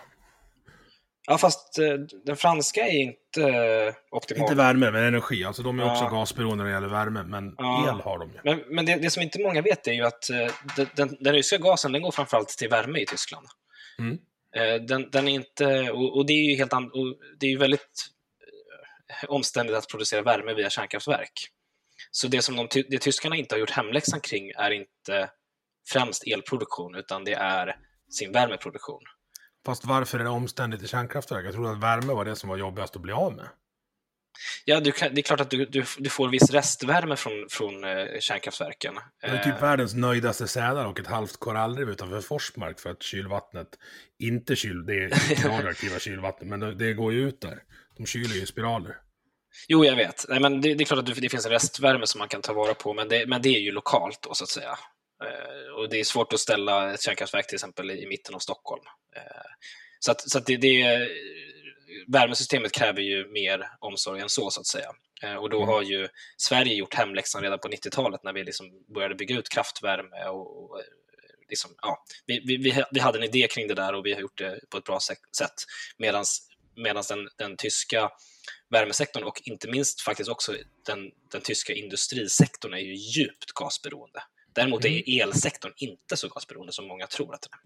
[1.31, 1.93] Ja, fast eh,
[2.25, 4.41] den franska är inte eh, optimal.
[4.41, 5.45] Inte värme, men energi.
[5.45, 5.91] Alltså de är Ja.
[5.91, 7.89] också gasberoende när det gäller värme, men Ja.
[7.89, 8.39] el har de ju.
[8.43, 10.47] Men, men det, det som inte många vet är ju att eh,
[10.95, 13.47] den, den, ryska gasen den går framförallt till värme i Tyskland.
[13.99, 14.17] Mm.
[14.87, 16.91] Den, den är inte, och, och det är ju helt an,
[17.39, 18.09] det är ju väldigt
[19.27, 21.31] omständigt att producera värme via kärnkraftverk.
[22.11, 25.29] Så det som de, det tyskarna inte har gjort hemläxan kring är inte
[25.89, 27.75] främst elproduktion, utan det är
[28.09, 29.03] sin värmeproduktion.
[29.69, 31.45] Fast varför är det omständigt i kärnkraftverk?
[31.45, 33.45] Jag trodde att värme var det som var jobbigast att bli av med.
[34.65, 38.19] Ja, kan, det är klart att du, du, du får viss restvärme från, från eh,
[38.19, 38.93] kärnkraftverken.
[39.21, 43.03] Det är Eh, typ världens nöjdaste sälar och ett halvt korallrev utanför Forsmark för att
[43.03, 43.67] kylvattnet
[44.19, 47.63] inte kyl, det är inte radioaktiva kylvatten, men det, det går ju ut där.
[47.97, 48.95] De kyler ju i spiraler.
[49.67, 50.25] Jo, jag vet.
[50.29, 52.41] Nej, men det, det är klart att det, det finns en restvärme som man kan
[52.41, 54.77] ta vara på, men det, men det är ju lokalt då, så att säga.
[55.23, 58.83] Eh, och det är svårt att ställa ett kärnkraftverk till exempel i, mitten av Stockholm.
[59.15, 59.21] Eh,
[59.99, 61.09] så att, så att det, det,
[62.07, 64.91] värmesystemet kräver ju mer omsorg än så, så att säga.
[65.23, 65.69] Eh, och då Mm.
[65.69, 70.25] har ju Sverige gjort hemläxan redan på 90-talet när vi liksom började bygga ut kraftvärme
[70.25, 70.81] och, och
[71.49, 74.37] liksom, ja, vi, vi, vi, hade en idé kring det där och vi har gjort
[74.37, 75.53] det på ett bra sä- sätt.
[75.97, 78.11] Medan den, den tyska
[78.69, 80.55] värmesektorn och inte minst faktiskt också
[80.85, 84.23] den, den tyska industrisektorn är ju djupt gasberoende.
[84.53, 85.03] Däremot Mm.
[85.05, 87.63] är elsektorn inte så gasberoende som många tror att den är.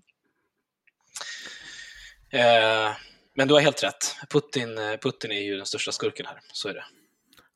[2.88, 2.96] Eh,
[3.36, 4.16] men du har helt rätt.
[4.30, 6.40] Putin, eh, Putin är ju den största skurken här.
[6.54, 6.86] Så är det.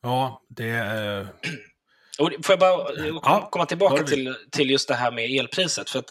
[0.02, 1.20] Ja, det är...
[2.18, 5.90] Och får jag bara eh, Ja, komma tillbaka till, till just det här med elpriset?
[5.90, 6.10] För att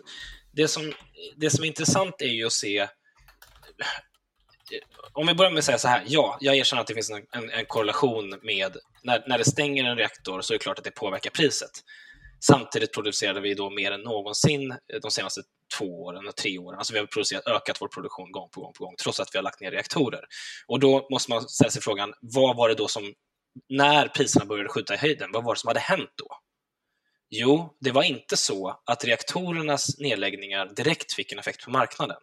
[0.51, 0.93] det, som,
[1.35, 2.87] det som är intressant är ju att se...
[5.13, 7.25] Om vi börjar med att säga så här, ja, jag erkänner att det finns en,
[7.31, 10.83] en, en korrelation med när, när det stänger en reaktor så är det klart att
[10.83, 11.71] det påverkar priset.
[12.39, 15.41] Samtidigt producerade vi då mer än någonsin de senaste
[15.77, 16.77] två åren och tre åren.
[16.77, 19.37] Alltså vi har producerat, ökat vår produktion gång på gång på gång, trots att vi
[19.37, 20.21] har lagt ner reaktorer.
[20.67, 23.13] Och då måste man ställa sig frågan, vad var det då som,
[23.69, 26.27] när priserna började skjuta i höjden, vad var det som hade hänt då?
[27.29, 32.17] Jo, det var inte så att reaktorernas nedläggningar direkt fick en effekt på marknaden.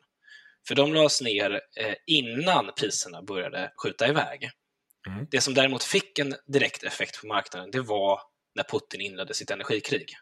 [0.68, 4.50] För de lades ner eh, innan priserna började skjuta iväg.
[5.08, 5.26] Mm.
[5.30, 8.20] Det som däremot fick en direkt effekt på marknaden, det var
[8.54, 10.14] när Putin inledde sitt energikrig.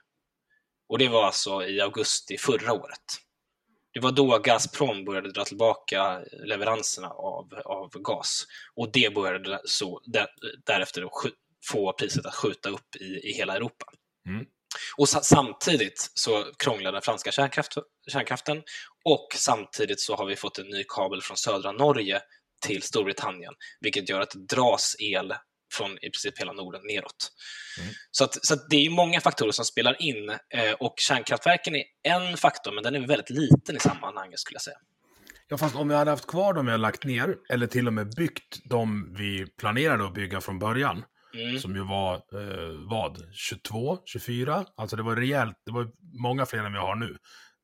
[0.88, 3.04] Och det var alltså i augusti förra året.
[3.92, 8.46] Det var då Gazprom började dra tillbaka leveranserna av, av gas.
[8.74, 10.26] Och det började så, där,
[10.66, 11.08] därefter
[11.70, 13.86] få priset att skjuta upp i, i hela Europa.
[14.28, 14.46] Mm.
[14.96, 17.72] Och sa, samtidigt så krånglar den franska kärnkraft,
[18.12, 18.62] kärnkraften
[19.04, 22.22] och samtidigt så har vi fått en ny kabel från södra Norge
[22.66, 25.34] till Storbritannien, vilket gör att det dras el
[25.72, 27.32] från i princip hela Norden neråt.
[27.80, 27.94] Mm.
[28.10, 31.84] Så, att, så att det är många faktorer som spelar in eh, och kärnkraftverken är
[32.02, 34.76] en faktor, men den är väldigt liten i sammanhanget skulle jag säga.
[35.48, 37.92] Ja, fast om vi hade haft kvar dem vi har lagt ner, eller till och
[37.92, 41.04] med byggt de vi planerade att bygga från början,
[41.34, 41.58] Mm.
[41.58, 44.64] som ju var, eh, vad, 22, 24?
[44.76, 45.90] Alltså det var rejält, det var
[46.22, 47.16] många fler än vi har nu.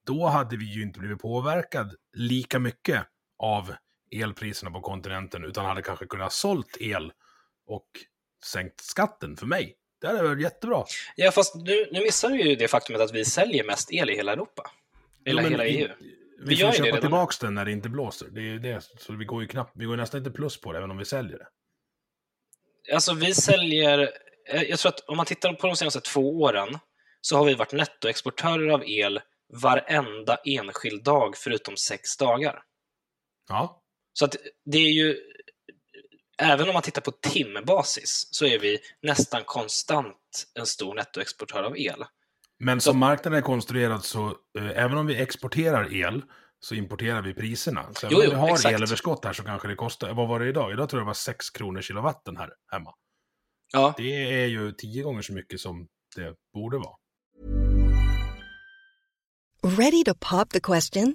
[0.06, 3.06] Då hade vi ju inte blivit påverkad lika mycket
[3.38, 3.74] av
[4.10, 7.12] elpriserna på kontinenten, utan hade kanske kunnat sålt el
[7.68, 7.88] och
[8.44, 9.74] sänkt skatten för mig.
[10.00, 10.84] Det hade varit jättebra.
[11.16, 14.16] Ja, fast nu, nu missar du ju det faktumet att vi säljer mest el i
[14.16, 14.70] hela Europa.
[15.26, 15.88] Eller Jo, hela i- EU.
[16.44, 18.28] Vi gör får köpa tillbaka den när det inte blåser.
[18.30, 18.80] Det är ju det.
[18.98, 21.04] Så vi går ju knappt, vi går nästan inte plus på det, även om vi
[21.04, 21.46] säljer det.
[22.94, 23.98] alltså vi säljer,
[24.48, 26.78] eh, jag tror att om man tittar på de senaste två åren
[27.20, 29.20] så har vi varit nettoexportörer av el
[29.62, 32.62] varenda enskild dag förutom sex dagar.
[33.48, 33.82] Ja.
[34.12, 35.16] Så att det är ju,
[36.42, 40.16] även om man tittar på timbasis så är vi nästan konstant
[40.54, 42.04] en stor nettoexportör av el.
[42.60, 44.26] Men som marknaden är konstruerad så,
[44.58, 46.22] eh, även om vi exporterar el,
[46.60, 47.86] så importerar vi priserna.
[47.94, 48.74] Så även Jo, om jo, vi har exakt.
[48.74, 50.72] elöverskott här så kanske det kostar, vad var det idag?
[50.72, 52.94] Idag tror jag det var 6 kronor kilowatten här hemma.
[53.72, 56.94] Ja, Det är ju tio gånger så mycket som det borde vara.
[59.62, 61.14] Ready to pop the question?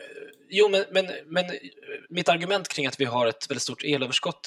[0.51, 1.51] jo, men, men, men eh,
[2.09, 4.39] mitt argument kring att vi har ett väldigt stort elöverskott,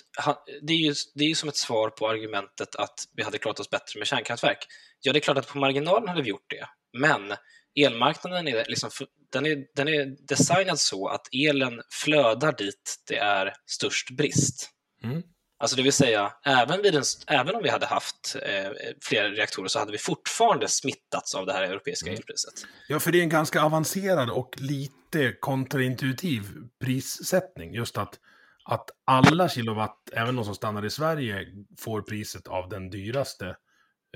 [0.63, 3.61] det är, ju, det är ju som ett svar på argumentet att vi hade klarat
[3.61, 4.59] oss bättre med kärnkraftverk.
[5.01, 6.67] Ja, det är klart att på marginalen hade vi gjort det,
[6.99, 7.35] men
[7.81, 8.91] elmarknaden är, liksom,
[9.33, 14.71] den är, den är designad så att elen flödar dit det är störst brist.
[15.05, 15.23] Mm.
[15.59, 18.71] Alltså det vill säga, även, vid en, även om vi hade haft eh,
[19.03, 22.55] fler reaktorer så hade vi fortfarande smittats av det här europeiska elpriset.
[22.89, 24.93] Ja, för det är en ganska avancerad och lite
[25.41, 26.43] kontraintuitiv
[26.81, 27.75] prissättning.
[27.75, 28.21] Just att,
[28.65, 31.47] att alla kilowatt, även de som stannar i Sverige,
[31.79, 33.47] får priset av den dyraste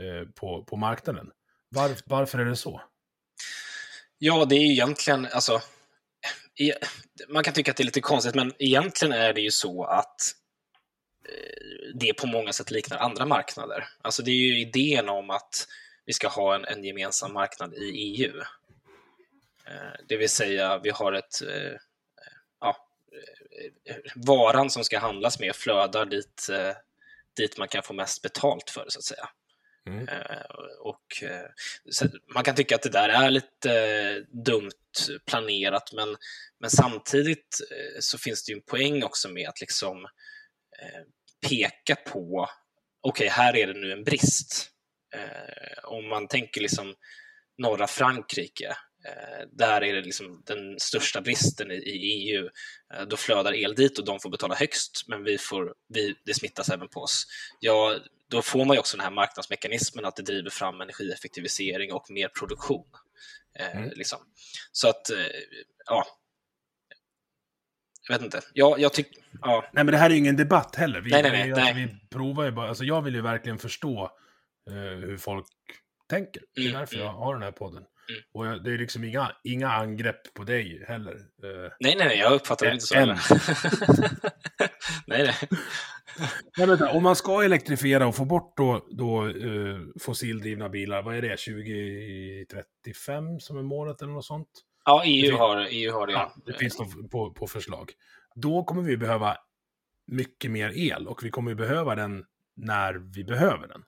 [0.01, 1.31] eh, på, på marknaden.
[1.69, 2.83] Var, varför är det så?
[4.19, 5.61] Ja, det är ju egentligen, alltså,
[6.61, 6.79] e-
[7.29, 10.21] man kan tycka att det är lite konstigt, men egentligen är det ju så att
[11.29, 13.89] eh, det på många sätt liknar andra marknader.
[14.03, 15.67] Alltså det är ju idén om att
[16.07, 18.43] vi ska ha en, en gemensam marknad i EU.
[19.69, 21.77] Eh, Det vill säga, vi har ett, eh,
[22.61, 22.77] ja,
[23.89, 26.47] eh, varan som ska handlas med flödar dit,
[27.37, 29.29] dit man kan få mest betalt för det, så att säga.
[29.87, 30.09] Mm.
[30.81, 31.25] Och
[32.35, 34.71] man kan tycka att det där är lite dumt
[35.27, 36.17] planerat, men,
[36.61, 37.59] men samtidigt
[38.01, 40.07] så finns det ju en poäng också med att liksom
[41.49, 42.49] peka på,
[43.01, 44.71] okej, här är det nu en brist.
[45.85, 46.95] Om man tänker liksom
[47.59, 48.77] norra Frankrike,
[49.53, 52.49] där är det liksom den största bristen i, EU.
[52.95, 56.35] Eh, Då flödar el dit och de får betala högst, men vi får, vi, det
[56.35, 57.27] smittas även på oss.
[57.61, 57.99] Ja,
[58.31, 62.29] då får man ju också den här marknadsmekanismen att det driver fram energieffektivisering och mer
[62.29, 62.87] produktion.
[63.59, 63.91] Eh, Mm.
[63.97, 64.19] liksom.
[64.73, 65.17] Så att, eh,
[65.87, 66.07] ja.
[68.09, 68.41] Jag vet inte.
[68.53, 69.65] Ja, jag tycker, ja.
[69.73, 71.01] Nej, men det här är ju ingen debatt heller.
[71.01, 74.11] Vi, Nej, nej, nej, alltså, vi provar ju bara, alltså jag vill ju verkligen förstå
[74.71, 75.47] eh, hur folk
[76.09, 76.43] tänker.
[76.55, 77.07] Det är Mm, därför mm.
[77.07, 77.85] jag har den här podden.
[78.11, 78.23] Mm.
[78.33, 81.13] Och jag, det är liksom inga, inga angrepp på dig heller.
[81.13, 81.19] Eh,
[81.81, 82.95] Nej, nej, nej, jag uppfattar det inte så.
[82.95, 83.19] heller.
[85.07, 85.35] nej, nej.
[86.57, 91.23] Nej, om man ska elektrifiera och få bort då, då eh, fossildrivna bilar, vad är
[91.23, 94.49] det, 2035 som är målet eller något sånt?
[94.85, 96.13] Ja, Det EU finns- har, EU har det.
[96.13, 97.93] Ja, det finns då på, på förslag.
[98.35, 99.37] Då kommer vi behöva
[100.07, 102.25] mycket mer el och vi kommer behöva den
[102.57, 103.83] när vi behöver den.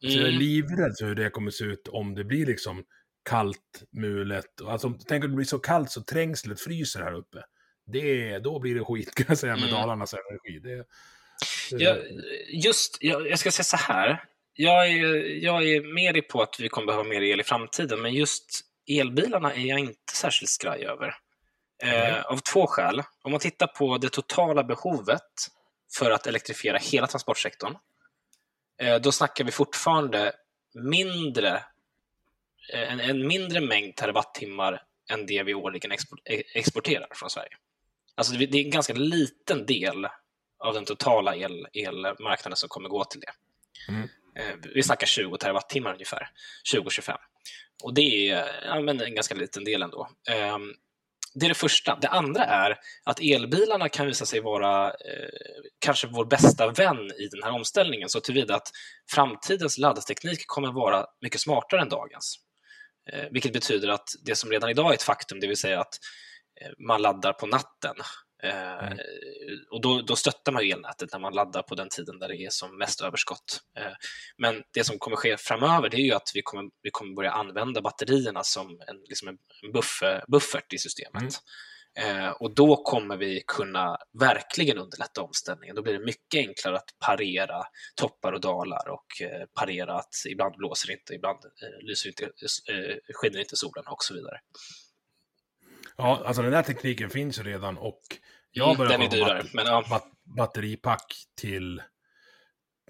[0.00, 0.40] Så jag är Mm.
[0.40, 2.84] livrädd för hur det kommer se ut om det blir liksom
[3.26, 4.62] kallt, mulet.
[4.66, 7.42] Alltså, tänk om det blir så kallt så trängslet fryser här uppe.
[7.86, 9.74] Det, då blir det skit kan jag säga med Mm.
[9.74, 10.58] Dalarnas energi.
[10.58, 11.98] Det, det, Jag,
[12.48, 14.24] just, jag, jag ska säga så här.
[14.52, 18.14] Jag är, jag är mer på att vi kommer behöva mer el i framtiden, men
[18.14, 21.14] just elbilarna är jag inte särskilt skraj över.
[21.82, 23.02] Eh, av två skäl.
[23.22, 25.22] Om man tittar på det totala behovet
[25.98, 27.76] för att elektrifiera hela transportsektorn,
[28.82, 30.32] eh, då snackar vi fortfarande
[30.74, 31.62] mindre,
[32.68, 37.56] en, en mindre mängd terawattimmar än det vi årligen eh, exporterar från Sverige.
[38.14, 40.06] Alltså det, är en ganska liten del
[40.58, 43.32] av den totala el, elmarknaden som kommer gå till det.
[43.88, 44.08] Mm.
[44.36, 46.28] Eh, Vi snackar 20 terawattimmar ungefär,
[46.74, 47.16] 20-25.
[47.82, 50.08] Och det är ja, men en ganska liten del ändå.
[50.28, 50.74] Ehm,
[51.34, 51.98] det är det första.
[52.00, 55.28] Det andra är att elbilarna kan visa sig vara eh,
[55.78, 58.70] kanske vår bästa vän i den här omställningen, så tillvida att
[59.10, 62.45] framtidens laddteknik kommer vara mycket smartare än dagens.
[63.12, 65.94] Eh, vilket betyder att det som redan idag är ett faktum, det vill säga att
[66.60, 67.94] eh, man laddar på natten,
[68.42, 68.98] Mm.
[69.70, 72.50] Och då, då stöttar man elnätet när man laddar på den tiden där det är
[72.50, 73.60] som mest överskott.
[73.78, 73.92] Eh,
[74.38, 77.30] men det som kommer ske framöver det är ju att vi kommer, vi kommer börja
[77.30, 79.38] använda batterierna som en, liksom en
[79.72, 81.34] buffer, buffert i systemet.
[81.96, 82.32] Mm.
[82.40, 85.76] Och då kommer vi kunna verkligen underlätta omställningen.
[85.76, 87.62] Då blir det mycket enklare att parera
[87.94, 89.06] toppar och dalar och
[89.54, 91.38] parera att ibland blåser det inte, ibland
[91.82, 92.30] lyser inte,
[93.14, 94.40] skiner inte solen och så vidare.
[95.96, 98.00] Ja, alltså den här tekniken finns ju redan och
[98.50, 99.84] jag mm, den är dyrare, batter men ja.
[99.90, 101.82] Bat batteripack till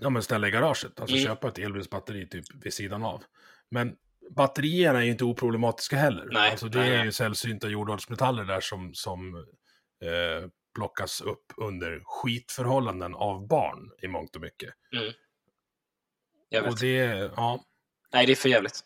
[0.00, 1.00] ja, men ställa i garaget.
[1.00, 1.26] Alltså Mm.
[1.26, 3.24] köpa ett elbilsbatteri typ vid sidan av.
[3.70, 3.96] Men
[4.30, 6.28] batterierna är ju inte oproblematiska heller.
[6.30, 9.34] Nej, alltså det nej, är ju sällsynta jordartsmetaller där som, som
[10.04, 14.74] eh, plockas upp under skitförhållanden av barn i mångt och mycket.
[16.48, 16.72] Jag vet.
[16.72, 17.64] Och det, ja.
[18.12, 18.80] Nej, det är för jävligt.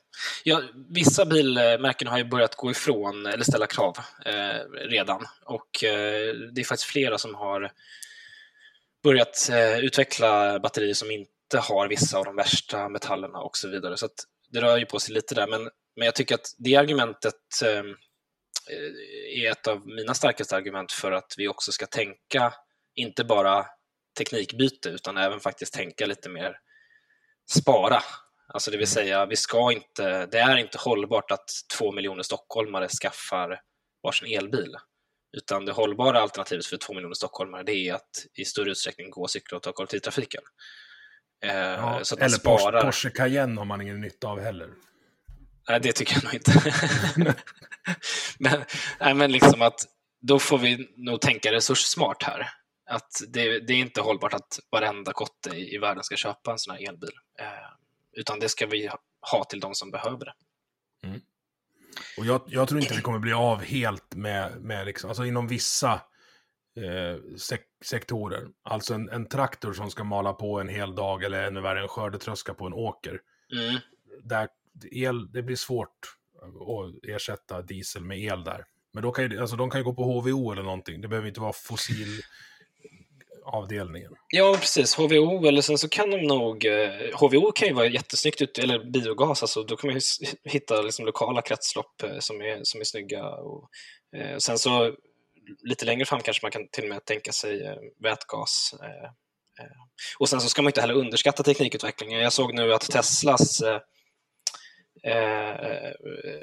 [0.44, 5.26] Ja, vissa bilmärken har ju börjat gå ifrån, eller ställa krav, eh, redan.
[5.44, 7.70] Och eh, det är faktiskt flera som har
[9.02, 13.96] börjat eh, utveckla batterier som inte har vissa av de värsta metallerna och så vidare.
[13.96, 15.46] Så att det rör ju på sig lite där.
[15.46, 15.62] Men,
[15.96, 17.34] men jag tycker att det argumentet
[17.64, 17.84] eh,
[19.36, 22.54] är ett av mina starkaste argument för att vi också ska tänka,
[22.94, 23.66] inte bara
[24.18, 26.56] teknikbyte, utan även faktiskt tänka lite mer
[27.50, 28.02] spara.
[28.52, 31.48] Alltså det vill säga, vi ska inte, det är inte hållbart att
[31.78, 33.60] två miljoner stockholmare skaffar
[34.02, 34.76] varsin elbil.
[35.36, 39.28] Utan det hållbara alternativet för två miljoner stockholmare det är att i större utsträckning gå,
[39.28, 40.42] cykla och ta kollektivtrafiken.
[41.42, 42.00] Eh, ja.
[42.02, 42.82] så att Eller sparar.
[42.82, 44.70] Porsche Cayenne har man ingen nytta av heller.
[45.68, 46.74] Nej, det tycker jag nog inte.
[48.38, 48.64] men,
[49.00, 49.80] nej, men liksom att
[50.20, 52.48] då får vi nog tänka resurssmart här.
[52.90, 56.58] Att det, det är inte hållbart att varenda kotte i, i världen ska köpa en
[56.58, 57.12] sån här elbil.
[57.38, 57.46] Eh,
[58.12, 58.90] utan det ska vi
[59.32, 60.32] ha till de som behöver det.
[62.18, 65.48] Och jag, jag tror inte vi kommer bli av helt med, med liksom, alltså inom
[65.48, 66.00] vissa
[66.80, 68.48] eh, sek sektorer.
[68.62, 71.88] Alltså en, en traktor som ska mala på en hel dag eller ännu värre en
[71.88, 73.20] skördetröska på en åker.
[73.52, 73.80] Mm.
[74.22, 74.48] Där
[74.92, 78.64] el, det blir svårt att ersätta diesel med el där.
[78.92, 81.00] Men då kan ju, alltså de kan ju gå på HVO eller någonting.
[81.00, 82.22] Det behöver inte vara fossil
[83.44, 84.12] avdelningen.
[84.28, 84.94] Ja, precis.
[84.94, 86.64] HVO, eller sen så kan de nog...
[86.64, 90.82] Eh, HVO kan ju vara jättesnyggt, ut, eller biogas, alltså, då kan man ju hitta
[90.82, 93.28] liksom, lokala kretslopp eh, som, är, som är snygga.
[93.28, 93.70] Och,
[94.16, 94.94] eh, sen så
[95.62, 98.74] lite längre fram kanske man kan till och med tänka sig eh, vätgas.
[98.82, 99.04] Eh,
[99.64, 99.76] eh.
[100.18, 102.20] Och sen så ska man inte heller underskatta teknikutvecklingen.
[102.20, 103.62] Jag såg nu att Teslas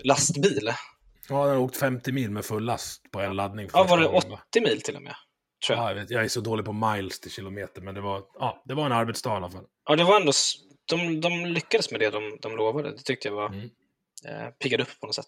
[0.04, 0.72] lastbil,
[1.30, 3.70] Ja, den har åkt 50 mil med full last på en laddning.
[3.74, 4.40] ja, var det första gången, va?
[4.50, 5.16] 80 mil till och med?
[5.68, 5.86] Tror jag.
[5.86, 8.64] Ja, jag, vet, jag är så dålig på miles till kilometer, men det var, ja,
[8.66, 9.66] det var en arbetsdag i alla fall.
[9.86, 10.32] Ja, det var ändå...
[10.86, 12.92] De, de lyckades med det de, de lovade.
[12.92, 13.48] Det tyckte jag var...
[13.48, 13.70] Mm.
[14.28, 15.26] Eh, piggade upp på något sätt.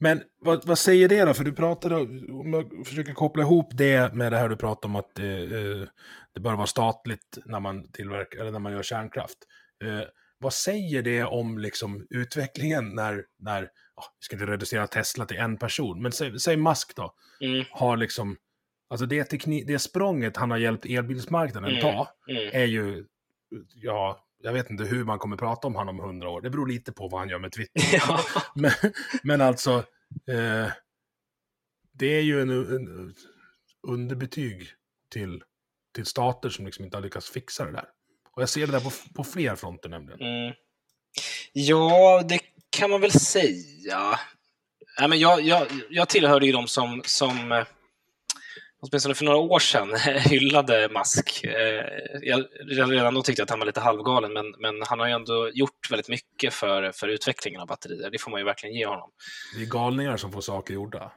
[0.00, 1.34] Men vad, vad säger det då?
[1.34, 1.94] För du pratade,
[2.32, 5.88] om jag försöker koppla ihop det med det här du pratade om att eh, eh,
[6.34, 9.38] det bör vara statligt när man tillverkar, eller när man gör kärnkraft.
[9.84, 13.60] Eh, vad säger det om liksom utvecklingen när, när
[13.96, 17.64] ja, vi ska inte reducera Tesla till en person, men säg, säg Musk då, Mm,
[17.70, 18.36] har liksom,
[18.90, 21.82] alltså det, teknik, det språnget han har hjälpt elbilsmarknaden Mm.
[21.82, 22.50] ta, mm.
[22.52, 23.04] är ju,
[23.74, 26.40] ja, jag vet inte hur man kommer prata om honom om hundra år.
[26.40, 27.82] Det beror lite på vad han gör med Twitter.
[28.08, 28.20] Ja.
[28.54, 28.72] Men,
[29.22, 29.72] men alltså,
[30.28, 30.70] eh,
[31.92, 33.14] det är ju en, en
[33.86, 34.68] underbetyg
[35.12, 35.42] till,
[35.94, 37.88] till stater som liksom inte har lyckats fixa det där.
[38.32, 40.20] Och jag ser det där på, på fler fronter nämligen.
[40.20, 40.54] Mm.
[41.52, 44.18] Ja, det kan man väl säga.
[44.98, 47.66] Nej, men jag, jag, jag tillhörde ju de som, som eh,
[48.80, 51.44] åtminstone för några år sedan hyllade Musk.
[51.44, 51.84] Eh,
[52.22, 52.44] Jag,
[52.90, 55.50] redan då tyckte jag att han var lite halvgalen, men, men han har ju ändå
[55.54, 58.10] gjort väldigt mycket för, för utvecklingen av batterier.
[58.10, 59.10] Det får man ju verkligen ge honom.
[59.56, 61.12] Det är galningar som får saker gjorda.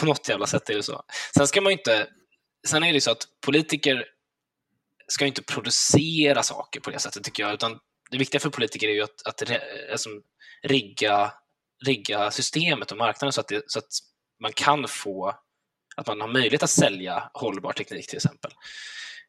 [0.00, 1.02] På något jävla sätt är det så.
[1.36, 2.06] Sen ska man ju inte...
[2.68, 4.04] Sen är det ju så att politiker
[5.08, 7.54] ska inte producera saker på det sättet, tycker jag.
[7.54, 7.78] Utan
[8.10, 9.42] det viktiga för politiker är ju att, att
[9.92, 10.10] alltså,
[10.62, 11.32] rigga,
[11.86, 13.88] rigga systemet och marknaden så att, det, så att
[14.42, 15.34] man kan få...
[15.96, 18.50] Att man har möjlighet att sälja hållbar teknik, till exempel.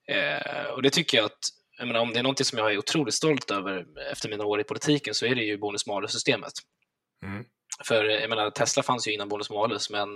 [0.08, 1.40] Eh, och det tycker jag att...
[1.80, 4.60] Jag menar, om det är något som jag är otroligt stolt över efter mina år
[4.60, 6.54] i politiken så är det ju bonus-malus-systemet.
[7.24, 7.46] Mm.
[7.84, 10.10] För jag menar, Tesla fanns ju innan bonus malus, men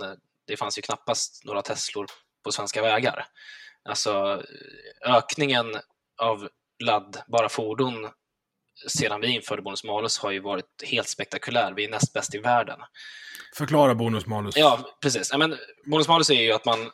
[0.46, 2.06] det fanns ju knappast några Teslor
[2.44, 3.26] på svenska vägar.
[3.84, 4.42] Alltså
[5.06, 5.76] ökningen
[6.20, 6.48] av
[6.84, 8.08] laddbara fordon
[8.88, 11.72] sedan vi införde bonus malus har ju varit helt spektakulär.
[11.76, 12.78] Vi är näst bäst i världen.
[13.56, 14.56] Förklara bonus malus.
[14.56, 15.28] Ja, precis.
[15.32, 15.56] Ja, men
[15.86, 16.90] bonus malus är ju att man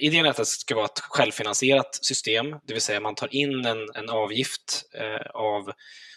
[0.00, 3.64] Idén är att det ska vara ett självfinansierat system, det vill säga man tar in
[3.64, 5.72] en, en avgift eh, av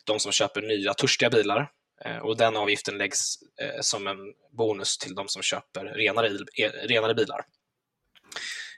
[0.05, 1.71] de som köper nya törstiga bilar
[2.05, 4.17] eh, och den avgiften läggs eh, som en
[4.57, 6.29] bonus till de som köper renare,
[6.87, 7.45] renare bilar.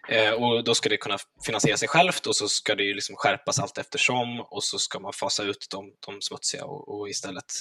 [0.09, 3.15] Eh, och då ska det kunna finansiera sig självt och så ska det ju liksom
[3.15, 7.53] skärpas allt eftersom och så ska man fasa ut de, de smutsiga och, och istället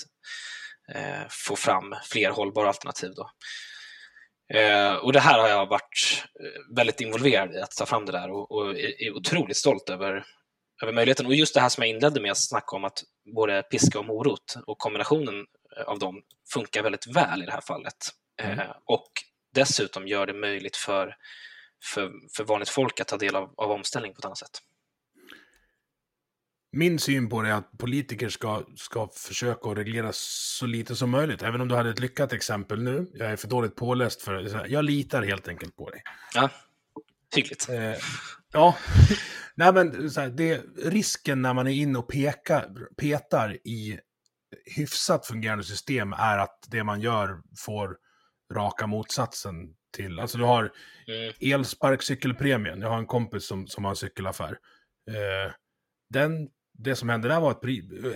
[0.95, 3.11] eh, få fram fler hållbara alternativ.
[3.17, 3.31] Då.
[4.59, 8.13] Eh, och det här har jag varit eh, väldigt involverad i, att ta fram det
[8.13, 10.25] där och, och är, är otroligt stolt över,
[10.83, 11.27] över möjligheten.
[11.27, 13.03] Och just det här som jag inledde med att snacka om att
[13.35, 15.47] både piska och morot och kombinationen
[15.87, 16.23] av dem
[16.53, 17.97] funkar väldigt väl i det här fallet.
[18.43, 18.59] Mm.
[18.59, 19.11] Eh, och
[19.55, 21.17] dessutom gör det möjligt för
[21.83, 24.63] för, för vanligt folk att ta del av, av omställning på ett annat sätt.
[26.73, 31.11] Min syn på det är att politiker ska, ska försöka att reglera så lite som
[31.11, 31.43] möjligt.
[31.43, 33.11] Även om du hade ett lyckat exempel nu.
[33.15, 34.69] Jag är för dåligt påläst för det.
[34.69, 36.03] Jag litar helt enkelt på dig.
[36.35, 36.51] Ja,
[37.35, 37.69] hyggligt.
[37.69, 37.95] Eh,
[38.53, 38.77] ja,
[39.55, 44.01] nej men så här, det, risken när man är inne och pekar, petar i
[44.77, 47.97] hyfsat fungerande system är att det man gör får
[48.55, 49.55] raka motsatsen
[49.91, 50.21] till.
[50.21, 50.73] Alltså du har
[51.07, 51.35] mm.
[51.41, 52.81] elsparkcykelpremien.
[52.81, 54.59] Jag har en kompis som, som har en cykelaffär.
[55.09, 55.53] Eh,
[56.11, 57.65] den, det som hände där var att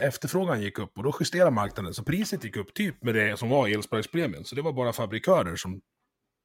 [0.01, 1.95] efterfrågan gick upp och då justerade marknaden.
[1.95, 4.45] Så priset gick upp typ med det som var elsparkspremien.
[4.45, 5.81] Så det var bara fabrikörer som,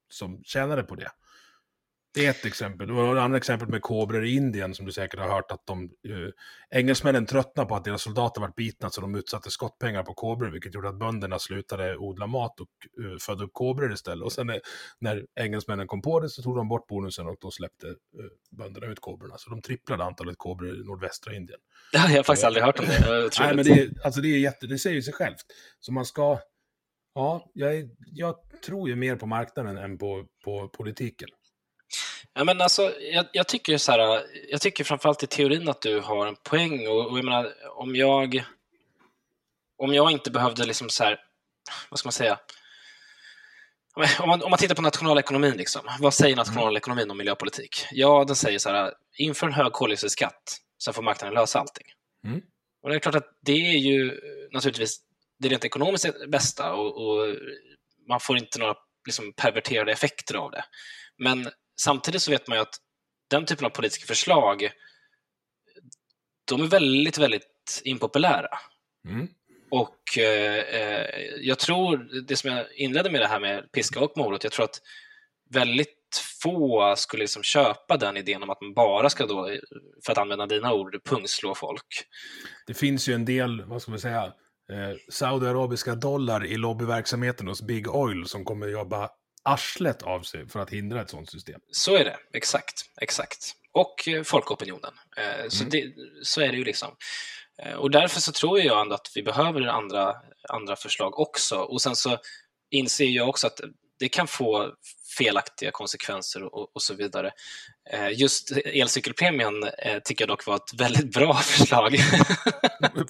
[0.08, 1.10] som tjänade på det.
[2.14, 2.92] Det är ett exempel.
[2.92, 5.82] Var ett annat exempel med kobror i Indien som du säkert har hört att de
[5.82, 6.30] uh,
[6.70, 10.74] engelsmännen tröttnade på att deras soldater var bitna så de utsatte skottpengar på kobror vilket
[10.74, 12.68] gjorde att bönderna slutade odla mat och
[13.04, 14.24] uh, födde upp kobror istället.
[14.24, 14.60] Och sen när,
[14.98, 17.94] när engelsmännen kom på det så tog de bort bonusen och då släppte uh,
[18.50, 19.38] bönderna ut kobrorna.
[19.38, 21.58] Så de tripplade antalet kobror i nordvästra Indien.
[21.92, 23.30] Har jag faktiskt aldrig hört om det.
[23.40, 25.44] Nej, men det, alltså det, är jätte, det säger sig självt.
[25.80, 26.38] Så man ska...
[27.14, 28.36] Ja, jag, jag
[28.66, 31.28] tror ju mer på marknaden än på, på politiken.
[32.34, 36.00] Ja, men alltså, jag, jag, tycker så här, jag tycker framförallt i teorin att du
[36.00, 38.44] har en poäng och, och jag menar, om jag
[39.80, 41.20] om jag inte behövde liksom så här,
[41.90, 42.38] vad ska man säga,
[44.18, 46.46] om man, om man tittar på nationalekonomin, liksom, vad säger mm.
[46.46, 47.84] nationalekonomin om miljöpolitik?
[47.90, 51.86] Ja, den säger så här, inför en hög koldioxidskatt så får marknaden lösa allting.
[52.24, 52.40] Mm.
[52.82, 54.20] Och det är klart att det är ju
[54.52, 55.00] naturligtvis
[55.38, 57.36] det rent ekonomiskt bästa och, och
[58.08, 58.74] man får inte några
[59.06, 60.64] liksom, perverterade effekter av det.
[61.18, 61.48] Men
[61.80, 62.76] samtidigt så vet man ju att
[63.30, 64.70] den typen av politiska förslag,
[66.44, 68.58] de är väldigt, väldigt impopulära.
[69.08, 69.28] Mm.
[69.70, 70.64] Och eh,
[71.40, 74.64] jag tror, det som jag inledde med det här med piska och morot, jag tror
[74.64, 74.80] att
[75.50, 75.96] väldigt
[76.42, 79.56] få skulle liksom köpa den idén om att man bara ska då,
[80.06, 82.06] för att använda dina ord, pungslå folk.
[82.66, 84.24] Det finns ju en del, vad ska man säga,
[84.72, 89.10] eh, saudiarabiska dollar i lobbyverksamheten hos Big Oil som kommer jobba
[89.42, 91.60] arslet av sig för att hindra ett sådant system.
[91.70, 92.84] Så är det, exakt.
[93.00, 93.54] exakt.
[93.72, 94.92] Och eh, folkopinionen.
[95.16, 95.70] Eh, så, mm.
[95.70, 96.96] det, så är det ju liksom.
[97.62, 100.14] Eh, och därför så tror jag ändå att vi behöver andra,
[100.48, 101.56] andra förslag också.
[101.56, 102.18] Och sen så
[102.70, 103.60] inser jag också att
[103.98, 104.74] det kan få
[105.18, 107.32] felaktiga konsekvenser och, och så vidare.
[108.12, 109.54] Just elcykelpremien
[110.04, 111.96] tycker jag dock var ett väldigt bra förslag.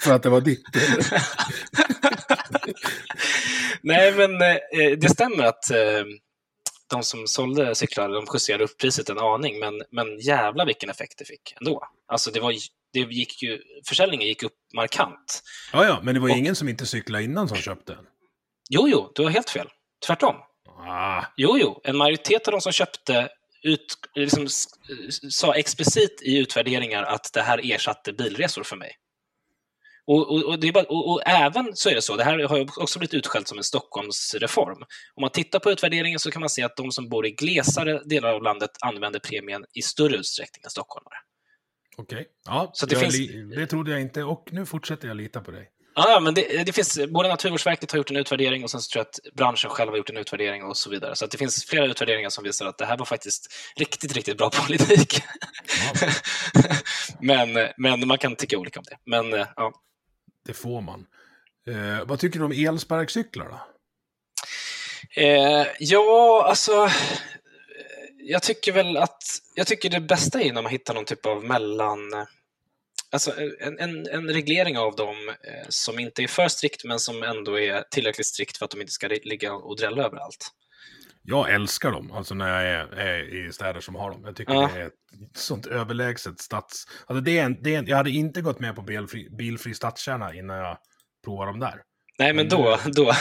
[0.01, 0.63] För att det var ditt?
[3.83, 6.05] Nej, men eh, det stämmer att eh,
[6.91, 11.19] de som sålde cyklar de justerade upp priset en aning, men, men jävla vilken effekt
[11.19, 11.89] det fick ändå.
[12.09, 12.55] Alltså det var,
[12.93, 15.43] det gick ju, försäljningen gick upp markant.
[15.73, 18.05] Ja, ja, men det var ju ingen som inte cyklade innan som köpte den.
[18.71, 19.69] Jo, jo, du har helt fel.
[20.07, 20.35] Tvärtom.
[20.89, 21.25] Ah.
[21.37, 23.29] Jo, jo, en majoritet av de som köpte
[23.63, 24.49] ut, liksom,
[25.31, 28.93] sa explicit i utvärderingar att det här ersatte bilresor för mig.
[30.11, 33.15] Och, och, och, bara, och, även så är det så, det här har också blivit
[33.15, 34.83] utskällt som en Stockholmsreform.
[35.15, 38.03] Om man tittar på utvärderingen så kan man se att de som bor i glesare
[38.05, 41.15] delar av landet använder premien i större utsträckning än stockholmare.
[41.97, 42.27] Okej, okay.
[42.47, 43.17] ja, så det, finns...
[43.57, 45.71] det trodde jag inte och nu fortsätter jag lita på dig.
[45.95, 49.01] Ja, men det, det, finns, både Naturvårdsverket har gjort en utvärdering och sen så tror
[49.01, 51.17] jag att branschen själv har gjort en utvärdering och så vidare.
[51.17, 54.51] Så det finns flera utvärderingar som visar att det här var faktiskt riktigt, riktigt bra
[54.67, 55.23] politik.
[55.95, 56.09] Ja.
[57.21, 58.97] men, men man kan tycka olika om det.
[59.07, 59.73] Men, ja.
[60.51, 61.07] Det får man.
[61.67, 63.61] Eh, vad tycker du om elsparkcyklar då?
[65.23, 66.93] Eh, ja, alltså eh,
[68.19, 69.23] jag tycker väl att
[69.55, 72.25] jag tycker det bästa är när man hittar någon typ av mellan eh,
[73.11, 76.99] Alltså eh, en, en, en reglering av dem eh, som inte är för strikt men
[76.99, 80.51] som ändå är tillräckligt strikt för att de inte ska ligga och drälla överallt
[81.31, 84.23] jag älskar dem, alltså när jag är, är i städer som har dem.
[84.25, 84.71] Jag tycker Ja.
[84.75, 84.93] det är ett
[85.35, 86.85] sånt överlägset stads...
[87.07, 89.75] Alltså det är en, det är en, jag hade inte gått med på bilfri, bilfri
[89.75, 90.79] stadskärna innan jag
[91.25, 91.75] provar dem där.
[92.19, 93.05] Nej, men då, eh, då.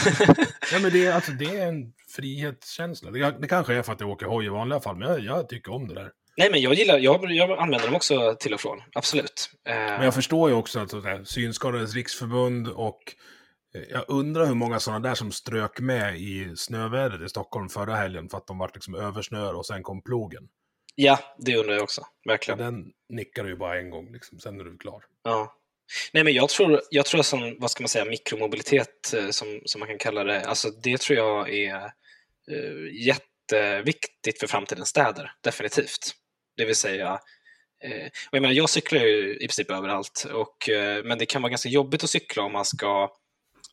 [0.72, 3.12] Ja, men det är, alltså, det är en frihetskänsla.
[3.12, 5.50] Det, det kanske är för att jag åker hoj i vanliga fall, men jag, jag
[5.50, 6.12] tycker om det där.
[6.38, 9.50] Nej, men jag gillar, jag, jag använder dem också till och från, absolut.
[9.68, 13.14] Eh, Men jag förstår ju också att sådär, Synskadades riksförbund och eh,
[13.72, 18.30] jag undrar hur många sådana där som strök med i snövädret i Stockholm förra helgen
[18.30, 20.50] för att de var liksom översnöar och sen kom plogen.
[20.96, 22.58] Ja, det undrar jag också, verkligen.
[22.58, 25.04] den nickar du ju bara en gång, liksom, sen är du klar.
[25.24, 25.56] Ja.
[26.14, 29.80] Nej, men jag tror, jag tror som, vad ska man säga, mikromobilitet, eh, som, som
[29.80, 31.76] man kan kalla det, alltså det tror jag är
[32.52, 36.14] eh, jätteviktigt för framtidens städer, definitivt.
[36.58, 37.20] Det vill säga,
[37.84, 41.42] eh, och jag menar, jag cyklar ju i princip överallt, och, eh, men det kan
[41.42, 43.10] vara ganska jobbigt att cykla om man ska,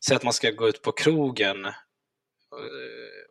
[0.05, 1.73] säga att man ska gå ut på krogen, eh,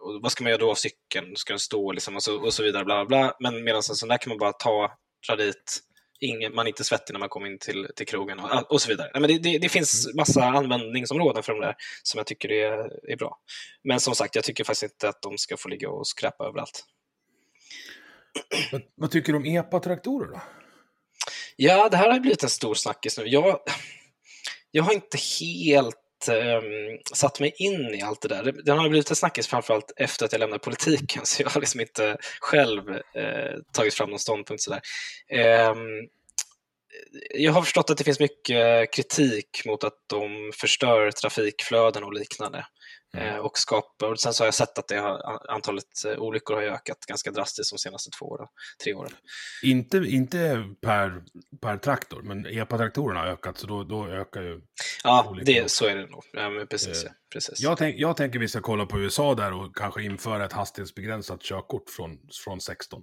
[0.01, 1.37] och vad ska man göra då av cykeln?
[1.37, 3.37] Ska den stå liksom, och, så, och så vidare, bla bla.
[3.41, 4.93] Men medan en sån där kan man bara ta,
[5.29, 5.81] dra dit,
[6.21, 8.89] ingen, man är inte svettig när man kommer in till, till krogen och, och så
[8.89, 9.11] vidare.
[9.14, 13.11] Nej, men det, det, det finns massa användningsområden för de där som jag tycker är,
[13.12, 13.39] är bra.
[13.85, 16.85] Men som sagt, jag tycker faktiskt inte att de ska få ligga och skräpa överallt.
[18.73, 20.41] Vad, vad tycker du om EPA-traktorer då?
[21.57, 23.25] Ja, det här har blivit en stor snackis nu.
[23.27, 23.61] Jag,
[24.71, 25.97] jag har inte helt
[26.29, 28.53] ehm, satt mig in i allt det där.
[28.64, 31.81] Den har blivit en snackis framförallt efter att jag lämnade politiken, så jag har liksom
[31.81, 34.81] inte själv eh, tagit fram någon ståndpunkt sådär.
[35.33, 35.79] Ehm,
[37.35, 42.67] jag har förstått att det finns mycket kritik mot att de förstör trafikflöden och liknande.
[43.17, 46.55] Eh, och skapar, och sen så har jag sett att det har, antalet eh, olyckor
[46.55, 48.47] har ökat ganska drastiskt de senaste två åren,
[48.85, 49.12] tre åren.
[49.62, 51.23] Inte, inte per,
[51.62, 54.61] per traktor, men EPA-traktorerna har ökat, så då, då ökar ju...
[55.05, 56.24] Ja, Olika det, så är det nog.
[56.32, 57.61] Ja, precis, Eh, ja, precis.
[57.61, 61.42] Jag, tänk, jag tänker vi ska kolla på USA där och kanske införa ett hastighetsbegränsat
[61.42, 63.03] körkort från, från 16.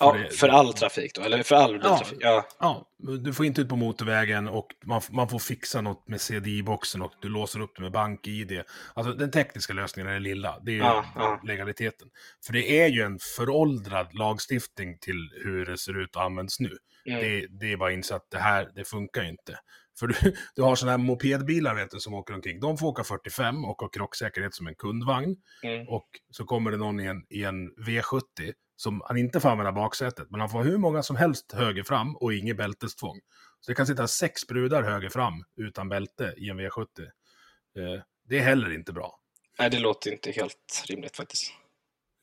[0.00, 2.18] ja, det- för all trafik då, eller för all biltrafik?
[2.20, 2.46] Ja.
[2.58, 2.86] Ja,
[3.24, 7.12] du får inte ut på motorvägen och man, man får fixa något med CDI-boxen och
[7.20, 8.62] du låser upp det med bank-ID.
[8.94, 11.40] Alltså den tekniska lösningen är det lilla, det är Ja, ja.
[11.44, 12.08] legaliteten.
[12.46, 16.76] För det är ju en föråldrad lagstiftning till hur det ser ut och används nu.
[17.06, 17.20] Mm.
[17.20, 19.58] Det, det är bara att inse att det här, det funkar ju inte.
[20.00, 20.14] För du,
[20.54, 22.60] du har sådana här mopedbilar vet du, som åker omkring.
[22.60, 25.36] De får åka 45 och har krocksäkerhet som en kundvagn.
[25.62, 25.88] Mm.
[25.88, 29.72] Och så kommer det någon i en, i en V70 som han inte får använda
[29.72, 33.20] baksätet, men han får hur många som helst höger fram och inget bältestvång.
[33.60, 36.84] Så det kan sitta sex brudar höger fram utan bälte i en V70.
[37.02, 39.20] Eh, det är heller inte bra.
[39.58, 41.52] Nej, det låter inte helt rimligt faktiskt.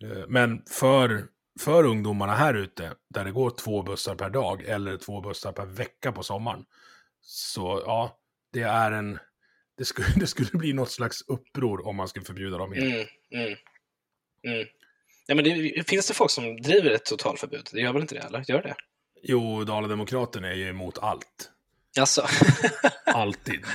[0.04, 1.28] Eh, men för,
[1.60, 5.66] för ungdomarna här ute, där det går två bussar per dag eller två bussar per
[5.66, 6.66] vecka på sommaren,
[7.30, 8.18] så ja,
[8.54, 9.20] det är en...
[9.78, 12.86] Det skulle, det skulle bli något slags uppror om man skulle förbjuda dem helt.
[12.94, 13.08] Mm,
[13.46, 13.58] mm,
[14.48, 14.68] mm.
[15.28, 17.70] Ja, men det, finns det folk som driver ett totalförbud?
[17.72, 18.46] Det gör väl inte det, eller?
[18.48, 18.76] Gör det?
[19.22, 21.52] Jo, Dala-Demokraterna är ju emot allt.
[22.00, 22.28] Alltså.
[23.06, 23.60] Alltid.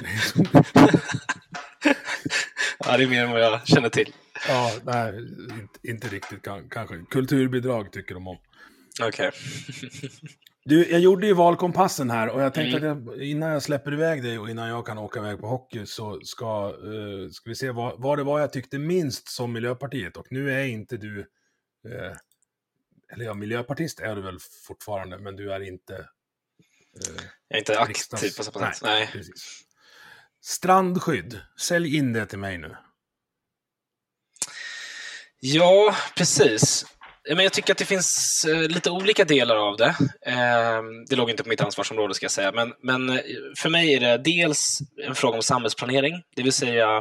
[2.78, 4.12] ja, det är mer än vad jag känner till.
[4.48, 5.18] ja, nej,
[5.50, 7.04] inte, inte riktigt kan- kanske.
[7.10, 8.38] Kulturbidrag tycker de om.
[9.02, 9.30] Okej.
[10.64, 14.22] Du, jag gjorde ju valkompassen här och jag tänkte att jag, innan jag släpper iväg
[14.22, 17.70] dig och innan jag kan åka iväg på hockey så ska, eh, ska vi se
[17.70, 20.16] vad, vad det var jag tyckte minst som Miljöpartiet.
[20.16, 21.20] Och nu är inte du,
[21.88, 22.12] eh,
[23.12, 27.80] eller ja, miljöpartist är du väl fortfarande, men du är inte eh, Jag är inte
[27.80, 28.82] aktiv riksdags- på sätt.
[28.82, 29.08] Nej.
[29.12, 29.62] precis.
[30.40, 32.76] Strandskydd, sälj in det till mig nu.
[35.40, 36.86] Ja, precis.
[37.28, 39.96] Men jag tycker att det finns eh, lite olika delar av det.
[40.26, 43.20] Ehm, det låg inte på mitt ansvarsområde ska jag säga, men, men eh,
[43.58, 46.96] för mig är det dels en fråga om samhällsplanering, det vill säga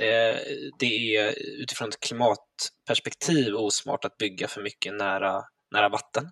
[0.00, 0.38] eh,
[0.78, 6.30] det är utifrån ett klimatperspektiv osmart att bygga för mycket nära, nära vatten.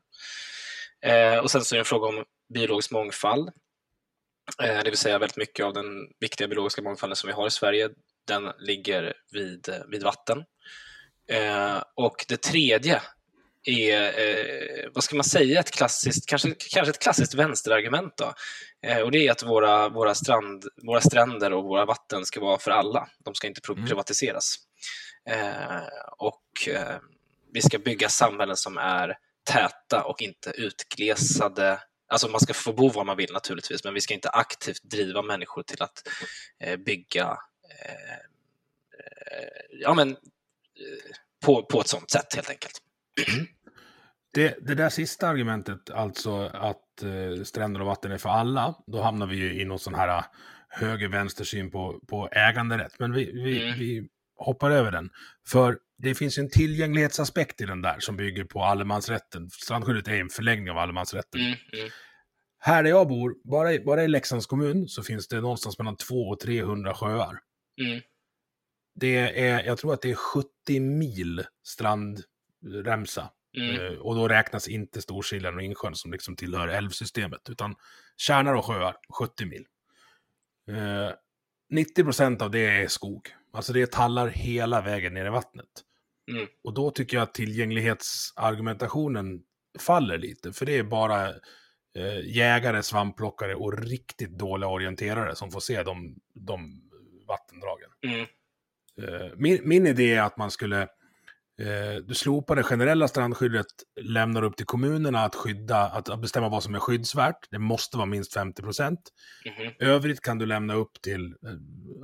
[1.42, 3.50] Och sen så är det en fråga om biologisk mångfald.
[4.58, 5.84] Det vill säga väldigt mycket av den
[6.20, 7.90] viktiga biologiska mångfalden som vi har i Sverige,
[8.26, 10.44] den ligger vid, vid vatten.
[11.28, 13.02] Eh, och det tredje
[13.64, 18.16] är, eh, vad ska man säga, ett klassiskt, kanske, kanske ett klassiskt vänsterargument.
[18.16, 18.34] Då.
[18.86, 22.58] Eh, och det är att våra, våra, strand, våra stränder och våra vatten ska vara
[22.58, 23.08] för alla.
[23.24, 24.54] De ska inte pro- privatiseras.
[25.30, 25.82] Eh,
[26.18, 26.96] och eh,
[27.52, 31.80] vi ska bygga samhällen som är täta och inte utglesade.
[32.08, 35.22] Alltså man ska få bo var man vill naturligtvis, men vi ska inte aktivt driva
[35.22, 36.08] människor till att
[36.78, 37.38] bygga
[39.70, 40.16] ja, men,
[41.44, 42.72] på, på ett sånt sätt helt enkelt.
[44.34, 49.02] Det, det där sista argumentet, alltså att eh, stränder och vatten är för alla, då
[49.02, 50.24] hamnar vi ju i någon sån här eh,
[50.68, 52.92] höger-vänster syn på, på äganderätt.
[52.98, 53.78] Men vi, vi, Mm.
[53.78, 55.10] vi hoppar över den.
[55.48, 59.50] För det finns en tillgänglighetsaspekt i den där som bygger på allemansrätten.
[59.50, 61.40] Strandskyddet är en förlängning av allemansrätten.
[61.40, 61.90] Mm, mm.
[62.58, 65.96] Här där jag bor, bara i, bara i Leksands kommun, så finns det någonstans mellan
[65.96, 67.38] 200 och 300 sjöar.
[67.82, 68.00] Mm.
[68.94, 73.30] Det är, jag tror att det är 70 mil strandremsa.
[73.56, 73.80] Mm.
[73.80, 77.74] Eh, och då räknas inte Storsiljan och Insjön som liksom tillhör älvsystemet, utan
[78.16, 79.66] kärnar och sjöar, 70 mil.
[80.68, 81.10] Eh,
[81.70, 83.28] 90 procent av det är skog.
[83.52, 85.68] Alltså det är tallar hela vägen ner i vattnet.
[86.30, 86.46] Mm.
[86.64, 89.42] Och då tycker jag att tillgänglighetsargumentationen
[89.78, 91.28] faller lite, för det är bara
[91.96, 96.82] eh, jägare, svampplockare och riktigt dåliga orienterare som får se de, de
[97.28, 97.90] vattendragen.
[98.06, 98.26] Mm.
[98.98, 100.82] Eh, min, min idé är att man skulle
[101.60, 103.66] eh, du slopar det generella strandskyddet,
[104.00, 107.50] lämnar upp till kommunerna att skydda, att, bestämma vad som är skyddsvärt.
[107.50, 109.00] Det måste vara minst 50 procent.
[109.44, 109.72] Mhm.
[109.78, 111.50] Övrigt kan du lämna upp till eh,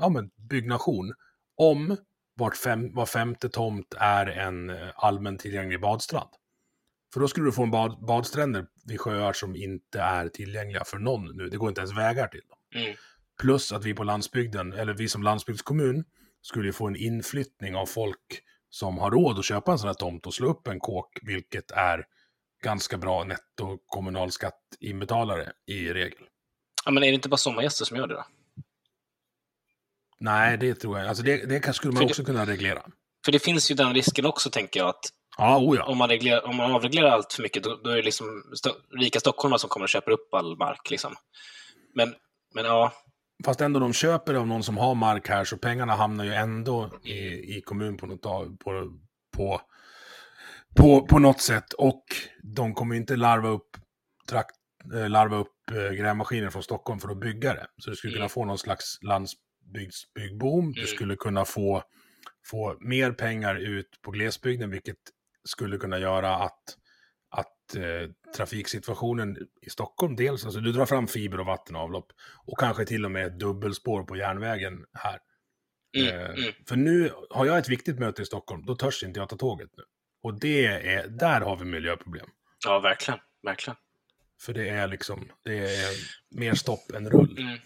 [0.01, 1.14] ja, men byggnation
[1.57, 1.97] om
[2.36, 6.30] vart fem, var femte tomt är en allmän tillgänglig badstrand.
[7.12, 10.99] För då skulle du få en bad, badstränder vid sjöar som inte är tillgängliga för
[10.99, 11.49] någon nu.
[11.49, 12.82] Det går inte ens vägar till dem.
[12.82, 12.97] Mm.
[13.41, 16.05] Plus att vi på landsbygden, eller vi som landsbygdskommun,
[16.43, 19.95] skulle ju få en inflyttning av folk som har råd att köpa en sån här
[19.95, 22.05] tomt och slå upp en kåk, vilket är
[22.62, 26.22] ganska bra netto kommunalskattinbetalare i regel.
[26.84, 28.24] Ja, men är det inte bara sommargäster som gör det då?
[30.20, 31.09] Nej, det tror jag.
[31.09, 32.82] Alltså det, det skulle man För det- också kunna reglera.
[33.24, 35.05] För det finns ju den risken också, tänker jag, att
[35.41, 35.84] Ja, oh ja.
[35.84, 38.70] om man, reglerar, om man avreglerar allt för mycket, då, då är det liksom sto
[38.99, 40.91] rika stockholmare som kommer och köper upp all mark.
[40.91, 41.14] Liksom.
[41.95, 42.14] Men,
[42.55, 42.93] men ja,
[43.45, 46.91] Fast ändå de köper av någon som har mark här, så pengarna hamnar ju ändå
[47.05, 48.59] i, i kommun på något, på,
[49.36, 49.61] på,
[50.76, 51.72] på, på något sätt.
[51.72, 52.05] Och
[52.43, 53.68] de kommer inte larva upp,
[54.28, 54.57] trakt,
[54.95, 57.66] eh, larva upp eh, grävmaskiner från Stockholm för att bygga det.
[57.76, 58.28] Så du skulle kunna Mm.
[58.30, 60.72] få någon slags landsbygdsbyggboom.
[60.72, 60.89] Du Mm.
[60.89, 61.82] skulle kunna få,
[62.51, 64.97] få mer pengar ut på glesbygden, vilket
[65.49, 66.62] skulle kunna göra att
[67.76, 72.12] eh, trafiksituationen i Stockholm dels, alltså du drar fram fiber och vattenavlopp
[72.46, 75.18] och kanske till och med ett dubbelspår på järnvägen här.
[75.96, 76.52] mm, Eh, mm.
[76.68, 79.70] För nu har jag ett viktigt möte i Stockholm, då törs inte jag ta tåget
[79.76, 79.82] nu.
[80.22, 82.26] Och det är, där har vi miljöproblem.
[82.64, 83.20] ja verkligen.
[83.42, 83.76] verkligen.
[84.42, 85.94] För det är liksom, det är
[86.38, 87.38] mer stopp än rull.
[87.38, 87.58] Mm.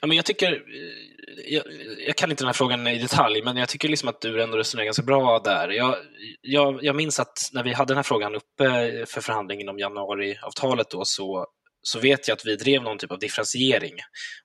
[0.00, 1.64] Ja, men jag tycker, eh, jag,
[2.06, 4.56] jag kan inte den här frågan i detalj, men jag tycker liksom att du ändå
[4.56, 5.68] resonerar ganska bra där.
[5.68, 5.96] Jag,
[6.40, 8.66] jag, jag minns att när vi hade den här frågan uppe
[9.06, 11.46] för förhandling inom januariavtalet då, så,
[11.82, 13.94] så vet jag att vi drev någon typ av differentiering.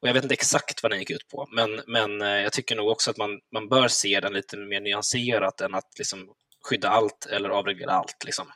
[0.02, 2.76] Och jag vet inte exakt vad den gick ut på, men, men eh, jag tycker
[2.76, 6.30] nog också att man, man bör se den lite mer nyanserat än att liksom
[6.64, 8.24] skydda allt eller avreglera allt.
[8.26, 8.48] Liksom.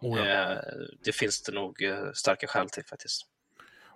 [0.00, 0.26] Oh ja.
[0.26, 0.58] Eh,
[1.04, 1.76] det finns det nog
[2.14, 3.22] starka skäl till faktiskt.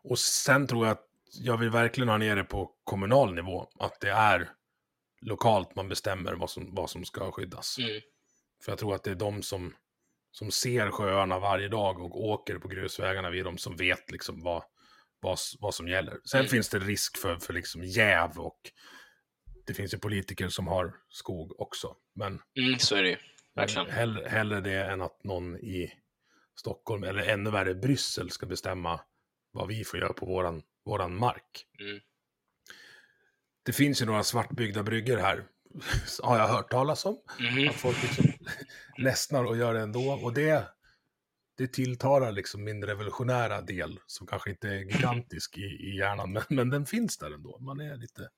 [0.04, 3.68] Och sen tror jag att jag vill verkligen ha ner det på kommunal nivå.
[3.78, 4.50] Att det är
[5.20, 7.78] lokalt man bestämmer vad som, vad som ska skyddas.
[7.78, 8.00] Mm.
[8.64, 9.74] För jag tror att det är de som,
[10.32, 14.42] som ser sjöarna varje dag och åker på grusvägarna, vi är de som vet liksom
[14.42, 14.62] vad,
[15.20, 16.20] vad, vad som gäller.
[16.24, 16.48] Sen Mm.
[16.50, 18.60] finns det risk för, för liksom jäv och
[19.66, 21.96] det finns ju politiker som har skog också.
[22.14, 23.16] Men Mm, så är det ju.
[23.54, 23.90] Verkligen.
[23.90, 25.92] hellre, hellre det än att någon i
[26.60, 29.00] Stockholm, eller ännu värre Bryssel, ska bestämma
[29.52, 31.66] vad vi får göra på våran, våran mark.
[31.80, 32.00] Mm.
[33.62, 35.44] Det finns ju några svartbyggda bryggor här,
[36.22, 37.18] har jag hört talas om.
[37.40, 37.68] Mhm.
[37.68, 38.24] Att folk liksom
[38.98, 40.12] ledsnar och gör det ändå.
[40.12, 40.68] Och det,
[41.56, 46.42] det tilltalar liksom min revolutionära del, som kanske inte är gigantisk i, i hjärnan, men,
[46.48, 47.58] men den finns där ändå.
[47.58, 48.28] Man är lite...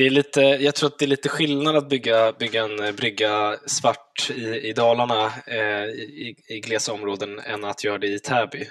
[0.00, 2.92] Det är lite, jag tror att det är lite skillnad att bygga, bygga en eh,
[2.92, 8.18] brygga svart i, i Dalarna eh, i, i glesa områden än att göra det i
[8.18, 8.66] Täby, eh,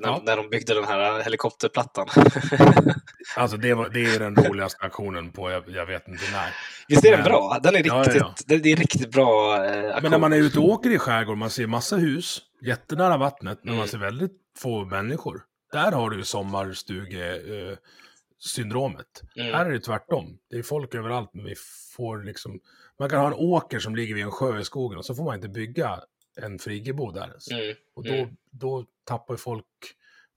[0.00, 0.22] när, Ja.
[0.24, 2.08] när de byggde den här helikopterplattan.
[3.36, 6.54] Alltså det, var, det är den roligaste aktionen på jag, jag vet inte när.
[6.88, 7.58] Visst är den Men- bra?
[7.62, 10.02] Den är Ja, riktigt, ja, Det, det är riktigt bra eh, aktion.
[10.02, 13.58] Men när man är ute och åker i skärgården, man ser massa hus, jättenära vattnet,
[13.62, 13.78] men Mm.
[13.78, 15.42] man ser väldigt få människor.
[15.72, 16.24] Där har du ju
[18.44, 19.22] sommarstuge-syndromet.
[19.36, 19.54] Mm.
[19.54, 20.38] Här är det tvärtom.
[20.50, 21.54] Det är folk överallt, men vi
[21.96, 22.60] får liksom...
[22.98, 25.24] Man kan ha en åker som ligger vid en sjö i skogen och så får
[25.24, 26.00] man inte bygga
[26.36, 27.36] en friggebod där.
[27.52, 27.76] Mm.
[27.94, 28.36] Och då, Mm.
[28.50, 29.66] då tappar folk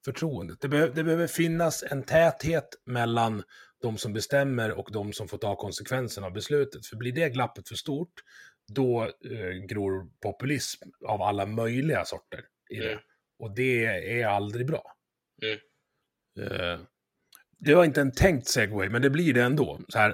[0.06, 0.62] förtroendet.
[0.62, 3.44] Det, behöv, det behöver finnas en täthet mellan
[3.82, 6.86] de som bestämmer och de som får ta konsekvenserna av beslutet.
[6.86, 8.14] För blir det glappet för stort,
[8.68, 12.92] då eh, gror populism av alla möjliga sorter i det.
[12.92, 13.04] Mm.
[13.40, 13.86] Och det
[14.22, 14.94] är aldrig bra.
[15.44, 15.60] Mm.
[16.52, 16.80] Eh,
[17.60, 19.80] det var inte en tänkt segway, men det blir det ändå.
[19.90, 20.10] Så här,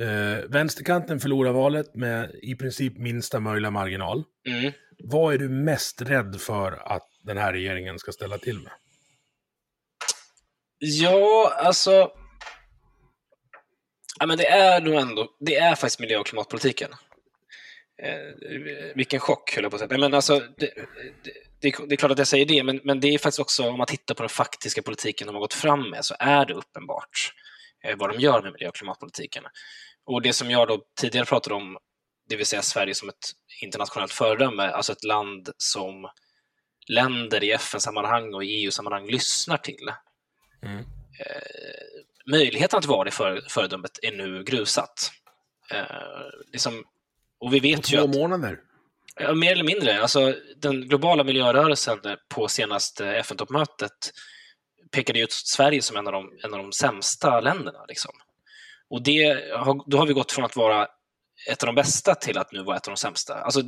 [0.00, 4.24] eh, vänsterkanten förlorar valet med i princip minsta möjliga marginal.
[4.48, 4.72] Mm.
[4.98, 8.72] Vad är du mest rädd för att den här regeringen ska ställa till med?
[10.78, 12.10] Ja, alltså...
[14.20, 16.90] Ja, men det är nog ändå, det är faktiskt miljö och klimatpolitiken.
[18.02, 19.98] eh, vilken chock, höll jag på att säga.
[20.00, 20.70] Men alltså, det,
[21.24, 23.68] det, det, det är klart att jag säger det, men, men det är faktiskt också,
[23.68, 26.54] om man tittar på den faktiska politiken de har gått fram med, så är det
[26.54, 27.32] uppenbart
[27.84, 29.44] eh, vad de gör med miljö och klimatpolitiken.
[30.06, 31.78] Och det som jag då tidigare pratade om,
[32.28, 33.30] det vill säga Sverige som ett
[33.62, 36.10] internationellt föredöme, alltså ett land som
[36.88, 39.92] länder i FN-sammanhang och i EU-sammanhang lyssnar till.
[40.62, 40.78] Mm.
[40.78, 45.12] Eh, möjligheten att vara det för, föredömet är nu grusat.
[45.70, 45.84] Eh,
[46.52, 46.84] liksom,
[47.40, 48.60] och vi vet på två ju att, månader?
[49.20, 50.02] Ja, mer eller mindre.
[50.02, 51.98] Alltså, den globala miljörörelsen
[52.28, 54.12] på senaste FN-toppmötet
[54.90, 57.84] pekade ut Sverige som en av de, en av de sämsta länderna.
[57.88, 58.12] Liksom.
[58.90, 59.34] Och det,
[59.86, 60.86] då har vi gått från att vara
[61.50, 63.34] ett av de bästa till att nu vara ett av de sämsta.
[63.34, 63.62] Alltså,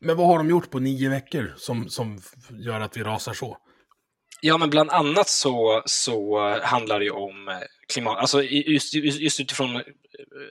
[0.00, 2.20] Men vad har de gjort på nio veckor som, som
[2.50, 3.58] gör att vi rasar så?
[4.40, 7.54] Ja, men bland annat så, så handlar det ju om eh,
[7.88, 8.18] klimat...
[8.18, 9.82] Alltså just, just utifrån eh,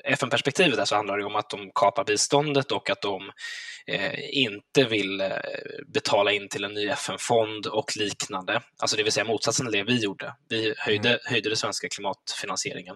[0.04, 3.32] FN-perspektivet där så handlar det om att de kapar biståndet och att de
[3.88, 5.30] eh, inte vill eh,
[5.88, 8.62] betala in till en ny FN-fond och liknande.
[8.78, 10.36] Alltså det vill säga motsatsen till det vi gjorde.
[10.50, 11.20] Vi höjde, mm.
[11.26, 12.96] höjde den svenska klimatfinansieringen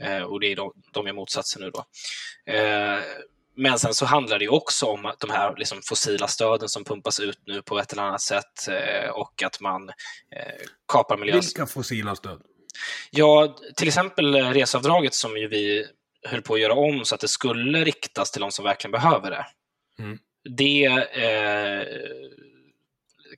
[0.00, 1.84] eh, och det är de, de är motsatsen nu då.
[2.52, 3.00] Eh,
[3.58, 7.38] men sen så handlar det också om de här liksom fossila stöden som pumpas ut
[7.46, 9.90] nu på ett eller annat sätt eh, och att man
[10.92, 11.34] kapar miljö...
[11.34, 12.42] Vilka fossila stöd?
[13.10, 15.86] Ja, till exempel resavdraget som ju vi
[16.28, 19.30] höll på att göra om så att det skulle riktas till de som verkligen behöver
[19.30, 19.46] det.
[19.98, 20.18] Mm.
[20.56, 21.86] Det eh,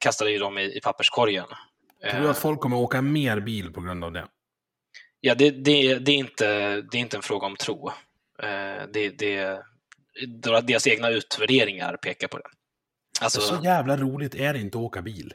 [0.01, 1.47] kastade ju de i, i papperskorgen.
[2.11, 4.27] Tror du att folk kommer åka mer bil på grund av det?
[5.21, 6.47] Ja, det, det, det är, inte,
[6.81, 7.91] det är inte en fråga om tro.
[8.93, 9.63] Det, det,
[10.63, 12.45] deras egna utvärderingar pekar på det.
[13.21, 15.35] Alltså, så jävla roligt är det inte att åka bil.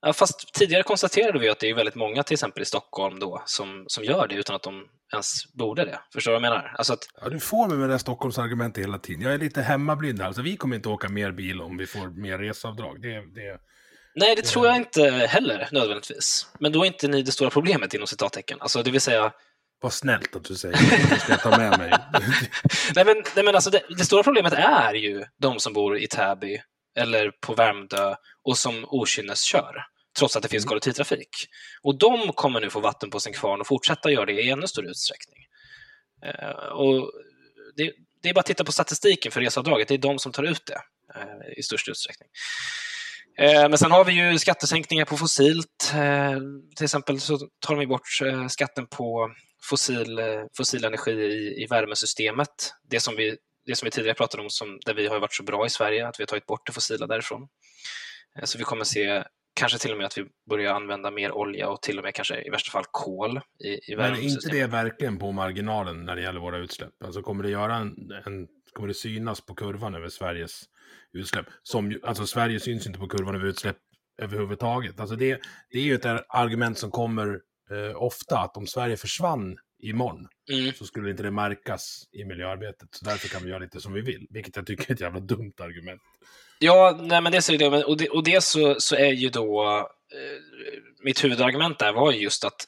[0.00, 3.42] Ja, fast tidigare konstaterade vi att det är väldigt många, till exempel i Stockholm, då,
[3.46, 6.00] som, som gör det utan att de ens borde det.
[6.12, 6.74] Förstår du vad jag menar?
[6.78, 7.08] Alltså att...
[7.20, 9.22] ja, du får mig med det här Stockholmsargumentet hela tiden.
[9.22, 10.22] Jag är lite hemmablind.
[10.22, 13.02] Alltså, vi kommer inte åka mer bil om vi får mer resavdrag.
[13.02, 13.60] Det, det,
[14.14, 16.46] Nej, det tror jag inte heller nödvändigtvis.
[16.60, 18.58] Men då är inte ni det stora problemet inom citattecken.
[18.60, 19.32] Alltså, det vill säga,
[19.80, 21.20] vad snällt att du säger det.
[21.20, 21.90] ska jag ta med mig.
[22.94, 26.06] nej, men, nej, men alltså det, det, stora problemet är ju de som bor i
[26.06, 26.60] Täby
[26.98, 29.84] eller på Värmdö och som okynneskör,
[30.18, 30.68] trots att det finns mm.
[30.68, 31.28] kollektivtrafik.
[31.82, 34.66] Och de kommer nu få vatten på sin kvarn och fortsätta göra det i ännu
[34.66, 35.44] större utsträckning.
[36.26, 37.12] Uh, och
[37.76, 37.92] det,
[38.22, 40.66] det, är bara att titta på statistiken för reseavdraget, det är de som tar ut
[40.66, 40.80] det
[41.20, 42.28] uh, i störst utsträckning.
[43.42, 45.92] Uh, men sen har vi ju skattesänkningar på fossilt.
[46.76, 48.08] Till exempel så tar de bort
[48.50, 49.30] skatten på
[49.62, 52.74] fossil, eh, fossil energi i, i värmesystemet.
[52.90, 53.36] Det som, vi,
[53.68, 56.08] det som vi tidigare pratade om, som, där vi har varit så bra i Sverige,
[56.08, 57.48] att vi har tagit bort det fossila därifrån.
[58.38, 61.68] Eh, så vi kommer se kanske till och med att vi börjar använda mer olja
[61.68, 64.66] och till och med kanske i värsta fall kol i, i Men är inte det
[64.66, 67.02] verkligen på marginalen när det gäller våra utsläpp?
[67.04, 70.62] Alltså kommer det, göra en, en, kommer det synas på kurvan över Sveriges
[71.12, 71.46] utsläpp?
[71.62, 73.76] Som, alltså Sverige syns inte på kurvan över utsläpp
[74.22, 75.00] överhuvudtaget.
[75.00, 75.40] Alltså det,
[75.70, 77.40] det är ju ett argument som kommer
[77.70, 80.74] eh, ofta att om Sverige försvann imorgon mm.
[80.74, 82.88] så skulle inte det märkas i miljöarbetet.
[82.94, 85.20] Så därför kan vi göra lite som vi vill, vilket jag tycker är ett jävla
[85.20, 86.02] dumt argument.
[86.58, 89.78] Ja, nej, men det är det, och det, och det så, så är ju då
[90.14, 90.38] eh,
[91.04, 92.64] mitt huvudargument där var ju just att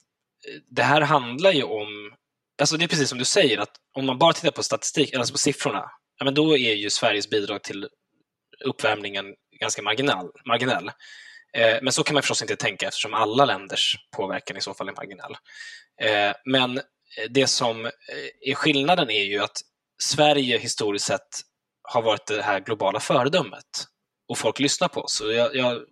[0.49, 2.15] eh, det här handlar ju om,
[2.61, 5.35] alltså det är precis som du säger, att om man bara tittar på statistik, alltså
[5.35, 7.89] på siffrorna, ja, men då är ju Sveriges bidrag till
[8.65, 10.91] uppvärmningen ganska marginal, marginell.
[11.53, 14.89] Eh, men så kan man förstås inte tänka eftersom alla länders påverkan i så fall
[14.89, 15.37] är marginell.
[16.03, 16.81] Eh, men
[17.19, 17.93] Eh, det som eh,
[18.41, 19.61] är skillnaden är ju att
[20.03, 21.41] Sverige historiskt sett
[21.83, 23.87] har varit det här globala föredömet
[24.29, 25.23] och folk lyssnar på oss.
[25.25, 25.83] Jag, jag,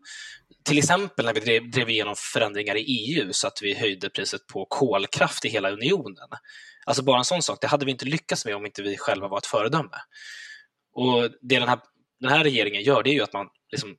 [0.64, 4.46] till exempel när vi drev, drev igenom förändringar i EU så att vi höjde priset
[4.46, 6.28] på kolkraft i hela unionen.
[6.86, 9.28] Alltså bara en sån sak, det hade vi inte lyckats med om inte vi själva
[9.28, 9.96] var ett föredöme.
[10.94, 11.80] Och det den här,
[12.20, 13.96] den här regeringen gör, det är ju att man liksom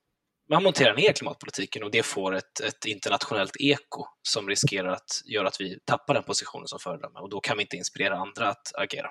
[0.49, 5.47] man monterar ner klimatpolitiken och det får ett, ett, internationellt eko som riskerar att göra
[5.47, 8.71] att vi tappar den positionen som föredöme och då kan vi inte inspirera andra att
[8.75, 9.09] agera.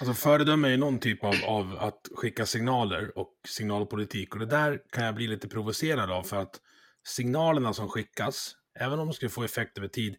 [0.00, 4.46] Alltså föredöme är ju någon typ av, av att skicka signaler och signalpolitik och det
[4.46, 6.60] där kan jag bli lite provocerad av för att
[7.06, 10.16] signalerna som skickas, även om de skulle få effekt över tid,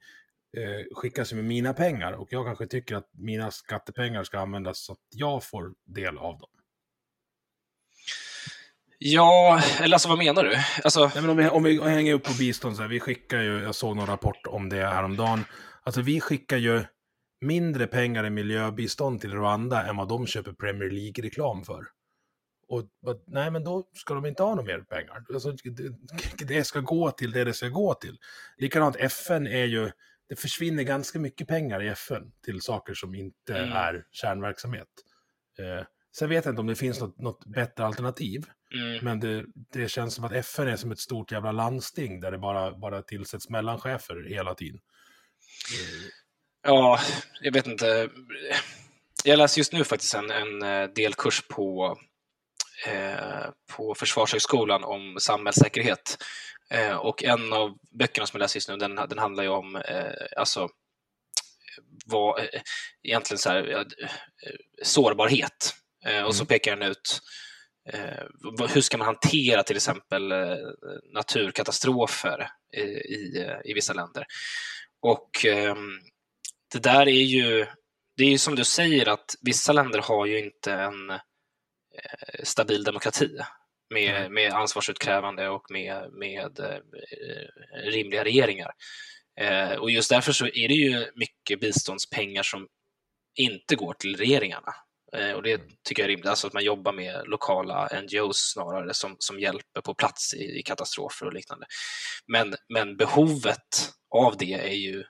[0.58, 4.92] eh, skickas med mina pengar och jag kanske tycker att mina skattepengar ska användas så
[4.92, 6.50] att jag får del av dem.
[9.02, 10.56] Ja, eller alltså vad menar du?
[10.84, 11.12] Alltså...
[11.16, 13.62] Nej, men om, vi, om vi hänger upp på bistånd, så här, vi skickar ju,
[13.62, 15.46] jag såg någon rapport om det häromdagen,
[15.84, 16.84] alltså vi skickar ju
[17.42, 21.86] mindre pengar i miljöbistånd till Rwanda än vad de köper Premier League-reklam för.
[22.68, 22.84] Och
[23.28, 25.24] nej, men då ska de inte ha några mer pengar.
[25.34, 28.18] Alltså, det, det ska gå till det det ska gå till.
[28.58, 29.92] Likadant, FN är ju,
[30.30, 33.72] det försvinner ganska mycket pengar i FN till saker som inte mm.
[33.72, 34.88] är kärnverksamhet.
[35.60, 35.86] Eh,
[36.16, 38.46] Sen vet jag inte om det finns något, något bättre alternativ.
[38.74, 39.06] Mm.
[39.06, 42.38] Men det, det känns som att FN är som ett stort jävla landsting där det
[42.38, 44.80] bara, bara tillsätts mellanchefer hela tiden.
[46.64, 47.00] Ja,
[47.42, 48.10] jag vet inte.
[49.24, 51.98] Jag läser just nu faktiskt en, en eh, delkurs på,
[52.88, 56.18] eh, på Försvarshögskolan om samhällssäkerhet.
[56.72, 59.76] Eh, och en av böckerna som jag läser just nu, den, den handlar ju om
[59.76, 60.70] eh, alltså,
[62.06, 62.62] vad, eh,
[63.04, 63.86] egentligen så här, eh,
[64.84, 65.76] sårbarhet.
[66.26, 67.22] Och så pekar den ut
[68.74, 70.58] hur ska man hantera till exempel eh,
[71.14, 74.26] naturkatastrofer i, i, eh, i vissa länder.
[75.02, 76.00] Och ehm,
[76.74, 77.66] det där är ju,
[78.18, 82.84] det är ju som du säger att vissa länder har ju inte en eh, stabil
[82.84, 83.38] demokrati
[83.94, 88.72] med, med ansvarsutkrävande och med, med eh, rimliga regeringar.
[89.40, 92.68] Eh, och just därför så är det ju mycket biståndspengar som
[93.36, 94.74] inte går till regeringarna.
[95.18, 98.94] Eh, och det tycker jag är rimligt, alltså att man jobbar med lokala NGOs snarare
[98.94, 101.66] som, som hjälper på plats i, i katastrofer och liknande.
[102.28, 105.04] Men, men behovet av det är ju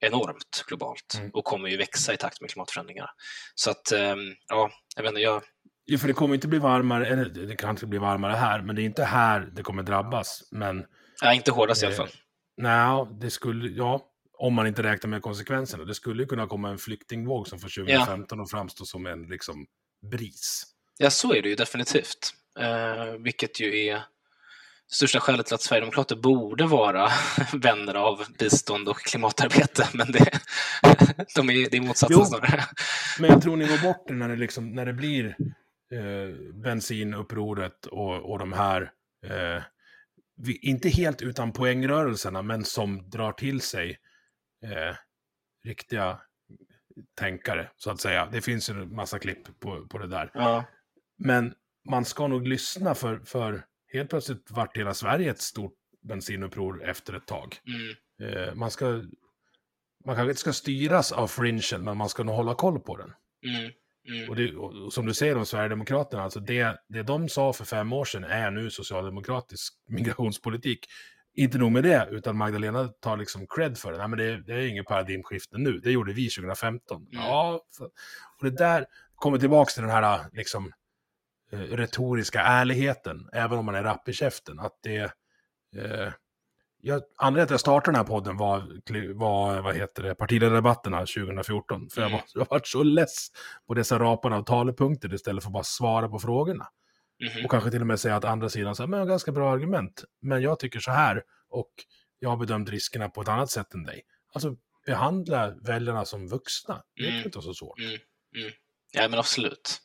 [0.00, 1.30] enormt globalt Mm.
[1.34, 3.10] och kommer ju växa i takt med klimatförändringarna.
[3.54, 5.42] Så att, ehm, ja, jag vet inte, jag,
[5.88, 8.76] Jo, för det kommer inte bli varmare, eller det kan inte bli varmare här, men
[8.76, 10.48] det är inte här det kommer drabbas.
[10.50, 10.84] Men
[11.22, 12.08] ja, inte hårdast i alla Eh, fall.
[12.56, 14.00] nej, det skulle, ja,
[14.38, 15.84] om man inte räknar med konsekvenserna.
[15.84, 19.66] Det skulle ju kunna komma en flyktingvåg som får 2015 att framstå som en liksom
[20.10, 20.64] bris.
[20.98, 22.34] Ja, så är det ju definitivt.
[22.58, 24.02] Eh, vilket ju är
[24.88, 27.08] största skälet till att Sverigedemokrater borde vara
[27.52, 30.40] vänner av bistånd och klimatarbete, men det,
[31.34, 32.24] de är, det är motsatsen Jo.
[32.24, 32.64] snarare.
[33.20, 35.36] Men jag tror ni går bort det när det, liksom, när det blir
[35.92, 38.82] eh, bensinupproret och, och de här,
[39.26, 39.62] eh,
[40.36, 43.98] vi, inte helt utan poängrörelserna, men som drar till sig
[44.72, 44.96] eh,
[45.64, 46.20] riktiga
[47.14, 48.28] tänkare, så att säga.
[48.32, 50.30] Det finns ju en massa klipp på, på det där.
[50.34, 50.64] Ja.
[51.18, 51.54] Men
[51.90, 57.12] man ska nog lyssna för, för helt plötsligt vart hela Sverige ett stort bensinuppror efter
[57.14, 57.56] ett tag.
[57.66, 58.36] Mm.
[58.48, 58.86] Eh, man ska,
[60.04, 63.12] man kanske inte ska styras av fringen, men man ska nog hålla koll på den.
[63.46, 63.72] Mm.
[64.08, 64.30] Mm.
[64.30, 67.92] Och, det, och som du säger om Sverigedemokraterna, alltså det, det de sa för fem
[67.92, 70.86] år sedan är nu socialdemokratisk migrationspolitik.
[71.38, 73.98] Inte nog med det, utan Magdalena tar liksom cred för det.
[73.98, 76.96] Nej, men det, det är inget paradigmskifte nu, det gjorde vi 2015.
[76.96, 77.08] Mm.
[77.12, 77.60] Ja,
[78.38, 80.72] och det där kommer tillbaka till den här liksom,
[81.52, 84.60] eh, retoriska ärligheten, även om man är rapp i käften.
[84.60, 85.02] Att det,
[85.76, 86.12] eh,
[86.82, 88.58] jag, anledningen till att jag startade den här podden var,
[89.14, 91.88] var vad heter det, partiledardebatterna 2014.
[91.90, 93.28] För jag var, jag var så less
[93.66, 96.66] på dessa raparna av talepunkter istället för att bara svara på frågorna.
[97.20, 97.44] Mhm.
[97.44, 99.52] Och kanske till och med säga att andra sidan säger, men jag har ganska bra
[99.52, 101.70] argument, men jag tycker så här och
[102.18, 104.02] jag har bedömt riskerna på ett annat sätt än dig.
[104.34, 104.56] Alltså
[104.86, 107.24] behandla väljarna som vuxna, det är Mm.
[107.24, 107.78] inte så svårt.
[107.78, 107.90] Mm.
[108.36, 108.52] Mm.
[108.92, 109.78] Ja, men absolut.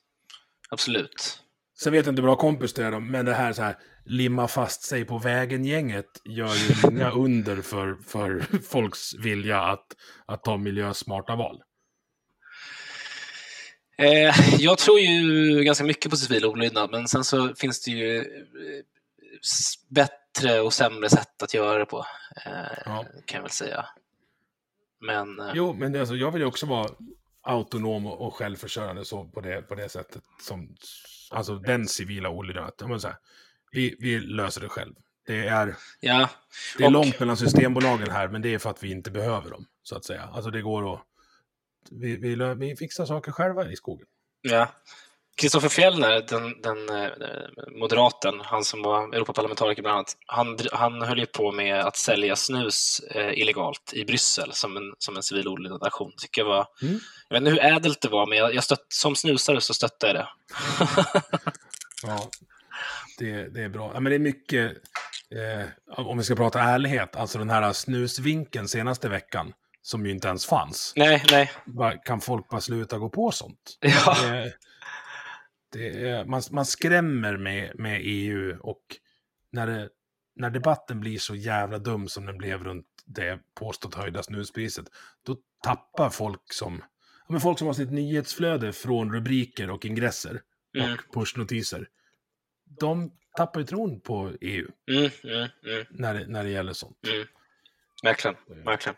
[0.70, 1.44] Absolut.
[1.80, 4.48] Sen vet jag inte hur bra kompis det är, men det här så här, limma
[4.48, 8.40] fast sig på vägen-gänget gör ju inga under för, för
[8.72, 9.86] folks vilja att,
[10.26, 11.62] att ta miljösmarta val.
[14.02, 18.18] Eh, jag tror ju ganska mycket på civil olydnad, men sen så finns det ju
[18.18, 18.24] eh,
[19.90, 22.06] bättre och sämre sätt att göra det på,
[22.46, 22.52] eh,
[22.86, 23.06] Ja.
[23.26, 23.86] kan jag väl säga.
[25.02, 26.90] Men eh, Jo, men alltså, jag vill ju också vara
[27.44, 30.22] autonom och, självförsörjande så på, det, på det sättet.
[30.42, 30.76] Som,
[31.32, 33.00] alltså den civila olydnaden.
[33.72, 34.94] Vi, vi löser det själv.
[35.28, 36.30] Det är, ja,
[36.78, 39.50] det är Och- långt mellan systembolagen här, men det är för att vi inte behöver
[39.50, 40.30] dem, så att säga.
[40.34, 41.02] Alltså det går att...
[41.90, 44.08] Vi, vi, vi fixar saker själva i skogen.
[44.42, 44.68] ja.
[45.36, 47.12] Kristoffer Fjellner, den, den eh,
[47.80, 52.36] moderaten, han som var Europaparlamentariker bland annat, han, han höll ju på med att sälja
[52.36, 55.48] snus eh, illegalt i Bryssel som en, som en civil
[55.82, 56.12] aktion.
[56.18, 57.00] Tycker jag, var, Mm.
[57.30, 60.08] jag vet inte hur ädelt det var, men jag, jag stött, som snusare så stöttar
[60.08, 60.28] jag det.
[62.04, 62.30] Ja,
[63.18, 63.92] det, det är bra.
[63.94, 64.72] Ja, men det är mycket,
[65.32, 65.68] eh,
[65.98, 70.46] om vi ska prata ärlighet, alltså den här snusvinkeln senaste veckan, som ju inte ens
[70.46, 70.94] fanns.
[70.96, 71.52] nej, nej.
[72.06, 73.78] Kan folk bara sluta gå på sånt?
[73.80, 74.16] Ja.
[75.72, 78.82] Det, det man, man skrämmer med, med EU och
[79.52, 79.90] när, det,
[80.36, 84.86] när debatten blir så jävla dum som den blev runt det påstått höjda snuspriset,
[85.26, 86.84] då tappar folk som,
[87.20, 90.42] ja, men folk som har sitt nyhetsflöde från rubriker och ingresser
[90.78, 90.94] Mm.
[90.94, 91.88] och pushnotiser,
[92.80, 96.98] de tappar ju tron på EU Mm, mm, mm, när det, när det gäller sånt.
[97.08, 97.28] mm.
[98.04, 98.96] Verkligen, verkligen.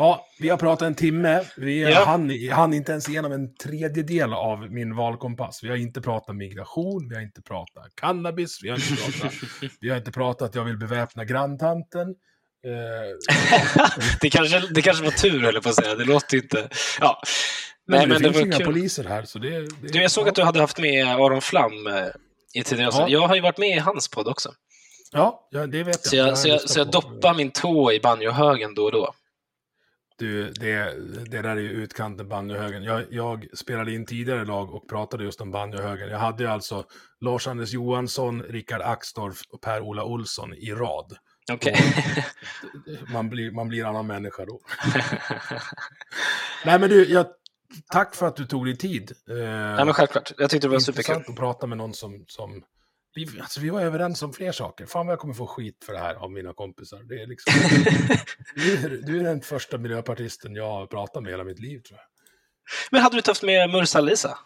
[0.00, 1.44] Ja, vi har pratat en timme.
[1.56, 2.04] Vi Ja.
[2.04, 5.60] hann, hann inte ens igenom en tredjedel av min valkompass.
[5.62, 9.32] Vi har inte pratat migration, vi har inte pratat cannabis, vi har inte pratat,
[9.80, 12.08] vi har inte pratat att jag vill beväpna granntanten.
[12.66, 13.86] Eh,
[14.20, 15.94] det, kanske, det kanske var tur, höll jag på att säga.
[15.94, 16.68] Det låter inte...
[17.00, 17.22] Ja.
[17.86, 18.66] Nej, men det, men det finns var inga kul.
[18.66, 19.22] poliser här.
[19.22, 21.94] Så det, det, Du, jag såg att du hade haft med Aron Flam eh,
[22.54, 22.90] i tidigare.
[22.94, 23.08] Ja.
[23.08, 24.52] Jag har ju varit med i hans podd också.
[25.12, 25.94] Ja, det vet jag.
[26.04, 28.92] Så Det har jag, så jag, så jag doppar min tå i banjohögen då och
[28.92, 29.14] då.
[30.20, 30.94] Du, det,
[31.30, 32.82] det där är ju utkanten banjohögen.
[32.82, 36.08] Jag, jag spelade in tidigare lag och pratade just om banjohögen.
[36.08, 36.84] Jag hade ju alltså
[37.20, 41.16] Lars-Anders Johansson, Rickard Axdorff och Per-Ola Olsson i rad.
[41.52, 41.76] Okej.
[43.12, 44.60] Man blir, man blir annan människa då.
[46.64, 47.26] Nej men du, jag,
[47.92, 49.12] tack för att du tog dig tid.
[49.30, 50.32] Eh, Nej, men självklart.
[50.38, 51.14] Jag tyckte det var superkul.
[51.14, 52.24] intressant att prata med någon som...
[52.28, 52.62] som
[53.14, 54.86] vi, alltså, vi var överens om fler saker.
[54.86, 57.02] Fan vad jag kommer få skit för det här av mina kompisar.
[57.08, 57.52] Det är liksom,
[58.54, 61.98] du, är, du är den första miljöpartisten jag har pratat med hela mitt liv tror
[61.98, 62.06] jag.
[62.90, 64.38] Men hade du inte haft med Mursa-Lisa?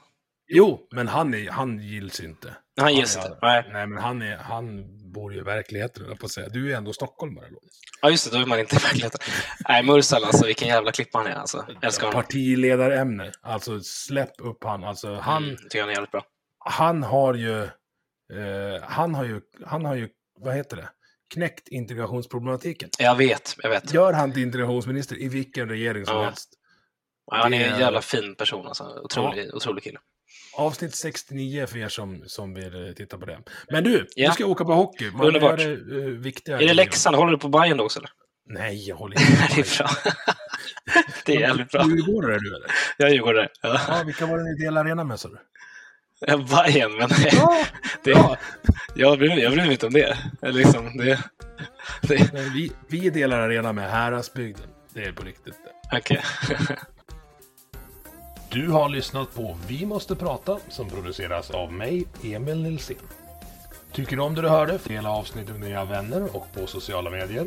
[0.48, 2.56] Jo, men han, är, han gills inte.
[2.80, 3.38] Han gills inte.
[3.42, 3.68] Nej.
[3.72, 6.48] Nej, men han, är, han bor ju i verkligheten, jag på att säga.
[6.48, 7.80] Du är ändå stockholmare, Lovis.
[8.02, 8.36] Ja, just det.
[8.36, 9.20] Då är man inte i verkligheten.
[9.68, 10.46] Nej, Mursal alltså.
[10.46, 11.66] Vilken jävla klippa han är alltså.
[11.82, 12.22] Älskar honom.
[12.22, 13.32] Partiledarämne.
[13.42, 14.84] Alltså släpp upp han.
[14.84, 16.24] Alltså han, Mm, tycker han är jävligt bra.
[16.58, 17.68] han har ju,
[18.32, 20.08] eh, han har ju, han har ju,
[20.40, 20.88] vad heter det?
[21.34, 22.90] Knäckt integrationsproblematiken.
[22.98, 23.94] Jag vet, jag vet.
[23.94, 26.24] Gör han till integrationsminister i vilken regering som Ja.
[26.24, 26.48] helst.
[27.30, 28.84] Ja, han är en är- jävla fin person alltså.
[29.04, 29.98] Otrolig, otrolig kille.
[30.56, 33.38] Avsnitt 69 för er som, som vill eh, titta på det.
[33.70, 34.28] Men du, Ja.
[34.28, 35.10] du ska åka på hockey.
[35.10, 35.60] Man Underbart.
[35.60, 36.60] gör det uh, viktiga.
[36.60, 37.16] Är det Leksand?
[37.16, 38.10] Håller du på Bayern då också eller?
[38.46, 39.88] Nej, jag håller inte det är bra.
[41.26, 41.84] det är jävligt bra.
[41.86, 42.70] Djurgårdare du eller?
[42.98, 43.48] Jag är djurgårdare.
[43.62, 43.80] Ja.
[43.88, 45.38] Ja, vilka var det ni delade arena med sa du?
[46.20, 47.08] Ja, Bayern, men
[48.04, 48.36] det, Ja.
[48.94, 50.18] jag, bryr, jag bryr mig inte om det.
[50.42, 51.24] Eller Liksom, det,
[52.02, 54.66] det Nej, Vi, vi delar arena med Häradsbygden.
[54.94, 55.54] Det är på riktigt
[55.90, 55.96] det.
[55.98, 56.22] okej.
[58.50, 62.96] Du har lyssnat på Vi måste prata som produceras av mig, Emil Nilsson.
[63.92, 64.78] Tycker du om det du hörde?
[64.84, 67.46] Dela avsnittet med dina vänner och på sociala medier.